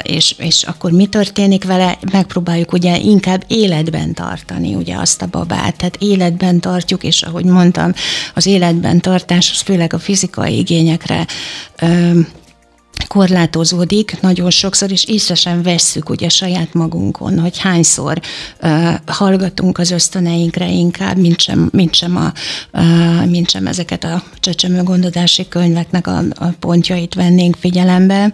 és, 0.02 0.34
és 0.38 0.62
akkor 0.62 0.90
mi 0.90 1.06
történik 1.06 1.64
vele, 1.64 1.98
megpróbáljuk 2.12 2.72
ugye 2.72 2.98
inkább 3.24 3.44
életben 3.46 4.14
tartani 4.14 4.74
ugye 4.74 4.96
azt 4.96 5.22
a 5.22 5.26
babát. 5.26 5.76
Tehát 5.76 5.96
életben 5.98 6.60
tartjuk, 6.60 7.04
és 7.04 7.22
ahogy 7.22 7.44
mondtam, 7.44 7.92
az 8.34 8.46
életben 8.46 9.00
tartás 9.00 9.50
az 9.50 9.60
főleg 9.60 9.92
a 9.92 9.98
fizikai 9.98 10.58
igényekre 10.58 11.26
korlátozódik 13.12 14.20
nagyon 14.20 14.50
sokszor, 14.50 14.90
és 14.90 15.04
észre 15.04 15.34
sem 15.34 15.62
vesszük 15.62 16.08
ugye 16.08 16.28
saját 16.28 16.74
magunkon, 16.74 17.38
hogy 17.38 17.58
hányszor 17.58 18.20
uh, 18.62 18.94
hallgatunk 19.06 19.78
az 19.78 19.90
ösztöneinkre 19.90 20.68
inkább, 20.68 21.16
mint 21.16 21.40
sem, 21.40 21.68
mint 21.72 21.94
sem, 21.94 22.16
a, 22.16 22.32
uh, 22.72 23.26
mint 23.26 23.50
sem 23.50 23.66
ezeket 23.66 24.04
a 24.04 24.22
csecsemő 24.40 24.82
könyveknek 25.48 26.06
a, 26.06 26.18
a 26.34 26.44
pontjait 26.60 27.14
vennénk 27.14 27.56
figyelembe. 27.60 28.32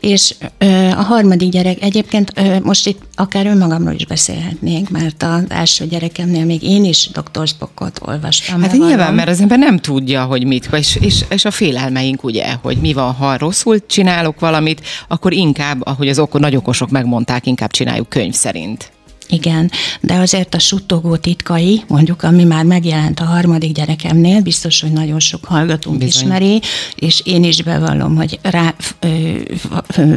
És 0.00 0.34
uh, 0.60 0.98
a 0.98 1.02
harmadik 1.02 1.48
gyerek, 1.48 1.82
egyébként 1.82 2.32
uh, 2.36 2.60
most 2.60 2.86
itt 2.86 3.02
akár 3.14 3.46
önmagamról 3.46 3.94
is 3.94 4.06
beszélhetnénk, 4.06 4.90
mert 4.90 5.22
az 5.22 5.44
első 5.48 5.86
gyerekemnél 5.86 6.44
még 6.44 6.62
én 6.62 6.84
is 6.84 7.10
Dr. 7.12 7.46
Spockot 7.46 8.00
olvastam. 8.04 8.62
Hát 8.62 8.72
nyilván, 8.72 9.14
mert 9.14 9.28
az 9.28 9.40
ember 9.40 9.58
nem 9.58 9.78
tudja, 9.78 10.24
hogy 10.24 10.46
mit, 10.46 10.68
és, 10.72 10.96
és, 11.00 11.24
és 11.28 11.44
a 11.44 11.50
félelmeink 11.50 12.24
ugye, 12.24 12.52
hogy 12.62 12.76
mi 12.76 12.92
van, 12.92 13.12
ha 13.12 13.36
rosszul 13.36 13.86
csinál, 13.86 14.15
csinálok 14.16 14.40
valamit, 14.40 14.80
akkor 15.08 15.32
inkább, 15.32 15.86
ahogy 15.86 16.08
az 16.08 16.18
okos, 16.18 16.40
nagy 16.40 16.56
okosok 16.56 16.90
megmondták, 16.90 17.46
inkább 17.46 17.70
csináljuk 17.70 18.08
könyv 18.08 18.34
szerint. 18.34 18.90
Igen, 19.28 19.70
de 20.00 20.14
azért 20.14 20.54
a 20.54 20.58
suttogó 20.58 21.16
titkai, 21.16 21.82
mondjuk, 21.88 22.22
ami 22.22 22.44
már 22.44 22.64
megjelent 22.64 23.20
a 23.20 23.24
harmadik 23.24 23.72
gyerekemnél, 23.72 24.40
biztos, 24.40 24.80
hogy 24.80 24.92
nagyon 24.92 25.20
sok 25.20 25.44
hallgatónk 25.44 25.98
Bizony. 25.98 26.22
ismeri, 26.22 26.60
és 26.94 27.22
én 27.24 27.44
is 27.44 27.62
bevallom, 27.62 28.16
hogy 28.16 28.38
rá 28.42 28.74
ö, 29.00 29.38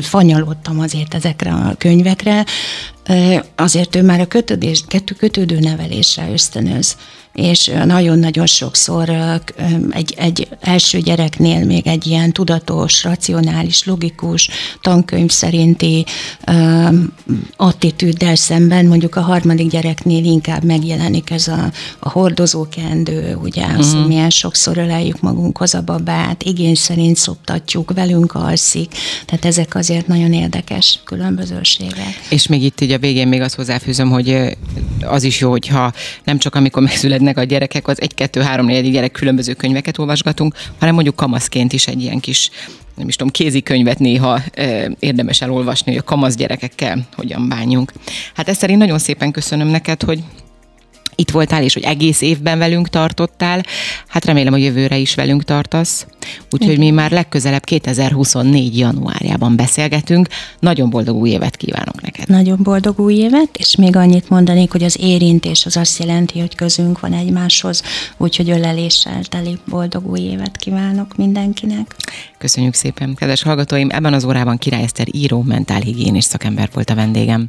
fanyalodtam 0.02 0.80
azért 0.80 1.14
ezekre 1.14 1.52
a 1.52 1.76
könyvekre, 1.78 2.46
azért 3.56 3.96
ő 3.96 4.02
már 4.02 4.20
a 4.20 4.28
kötődés, 4.28 4.84
kötődő 5.18 5.60
nevelésre 5.60 6.30
ösztönöz 6.32 6.96
és 7.40 7.72
nagyon-nagyon 7.86 8.46
sokszor 8.46 9.10
egy, 9.90 10.14
egy 10.18 10.48
első 10.62 11.00
gyereknél 11.00 11.66
még 11.66 11.88
egy 11.88 12.08
ilyen 12.08 12.32
tudatos, 12.32 13.04
racionális, 13.04 13.86
logikus, 13.86 14.50
tankönyv 14.82 15.30
szerinti 15.30 16.06
attitűddel 17.56 18.36
szemben 18.36 18.86
mondjuk 18.86 19.16
a 19.16 19.22
harmadik 19.22 19.70
gyereknél 19.70 20.24
inkább 20.24 20.64
megjelenik 20.64 21.30
ez 21.30 21.48
a, 21.48 21.72
a 22.00 22.10
hordozókendő, 22.10 23.36
ugye, 23.44 23.64
uh-huh. 23.64 23.80
az, 23.80 23.94
mhm. 23.94 24.08
milyen 24.08 24.30
sokszor 24.30 24.78
öleljük 24.78 25.22
magunkhoz 25.22 25.74
a 25.74 25.82
babát, 25.82 26.44
igény 26.44 26.76
szerint 26.76 27.16
szoptatjuk, 27.16 27.94
velünk 27.94 28.34
alszik, 28.34 28.92
tehát 29.26 29.46
ezek 29.46 29.76
azért 29.76 30.08
nagyon 30.08 30.34
érdekes 30.34 31.00
különbözőségek. 31.04 32.20
És 32.30 32.48
még 32.48 32.64
itt 32.64 32.82
így 32.82 32.92
a 32.92 32.99
végén 33.00 33.28
még 33.28 33.42
azt 33.42 33.56
hozzáfűzöm, 33.56 34.10
hogy 34.10 34.58
az 35.02 35.24
is 35.24 35.40
jó, 35.40 35.50
hogyha 35.50 35.94
nem 36.24 36.38
csak 36.38 36.56
amikor 36.56 36.82
megszületnek 36.90 37.38
a 37.38 37.44
gyerekek, 37.44 37.88
az 37.88 38.02
egy, 38.02 38.14
kettő, 38.14 38.42
három, 38.42 38.66
négy 38.66 38.92
gyerek 38.92 39.12
különböző 39.12 39.54
könyveket 39.54 39.98
olvasgatunk, 39.98 40.54
hanem 40.80 40.94
mondjuk 40.94 41.16
kamaszként 41.16 41.74
is 41.74 41.88
egy 41.88 42.02
ilyen 42.02 42.20
kis 42.20 42.50
nem 42.96 43.08
is 43.08 43.16
tudom, 43.16 43.32
kézikönyvet 43.32 44.00
néha 44.00 44.40
érdemes 45.00 45.42
elolvasni, 45.42 45.92
hogy 45.92 46.00
a 46.00 46.04
kamasz 46.04 46.36
gyerekekkel 46.36 47.08
hogyan 47.16 47.50
bánjunk. 47.50 47.94
Hát 48.34 48.50
ezt 48.50 48.60
szerint 48.60 48.80
nagyon 48.80 49.00
szépen 49.00 49.32
köszönöm 49.32 49.68
neked, 49.68 50.04
hogy 50.04 50.24
itt 51.20 51.32
voltál, 51.32 51.64
és 51.64 51.74
hogy 51.74 51.84
egész 51.84 52.22
évben 52.22 52.58
velünk 52.58 52.90
tartottál. 52.90 53.64
Hát 54.08 54.26
remélem, 54.26 54.54
hogy 54.54 54.64
jövőre 54.64 54.98
is 54.98 55.16
velünk 55.16 55.44
tartasz. 55.44 56.06
Úgyhogy 56.52 56.78
mi 56.78 56.90
már 56.90 57.12
legközelebb 57.12 57.64
2024. 57.64 58.78
januárjában 58.78 59.56
beszélgetünk. 59.56 60.28
Nagyon 60.60 60.90
boldog 60.90 61.16
új 61.16 61.30
évet 61.30 61.56
kívánok 61.56 62.02
neked. 62.02 62.28
Nagyon 62.28 62.60
boldog 62.62 63.00
új 63.00 63.14
évet, 63.14 63.58
és 63.58 63.76
még 63.76 63.96
annyit 63.96 64.30
mondanék, 64.30 64.72
hogy 64.72 64.84
az 64.84 64.98
érintés 65.00 65.66
az 65.66 65.78
azt 65.78 66.00
jelenti, 66.00 66.40
hogy 66.40 66.56
közünk 66.56 67.00
van 67.00 67.14
egymáshoz, 67.14 67.84
úgyhogy 68.18 68.50
öleléssel 68.50 69.24
teli 69.24 69.58
boldog 69.66 70.10
új 70.12 70.20
évet 70.20 70.58
kívánok 70.58 71.16
mindenkinek. 71.16 71.96
Köszönjük 72.38 72.74
szépen, 72.74 73.16
kedves 73.16 73.44
hallgatóim! 73.44 73.90
Ebben 73.92 74.14
az 74.14 74.26
órában 74.26 74.58
Király 74.58 74.84
Eszter 74.84 75.08
író, 75.12 75.42
mentálhigiénés 75.42 76.24
szakember 76.24 76.70
volt 76.74 76.90
a 76.90 76.96
vendégem. 76.96 77.48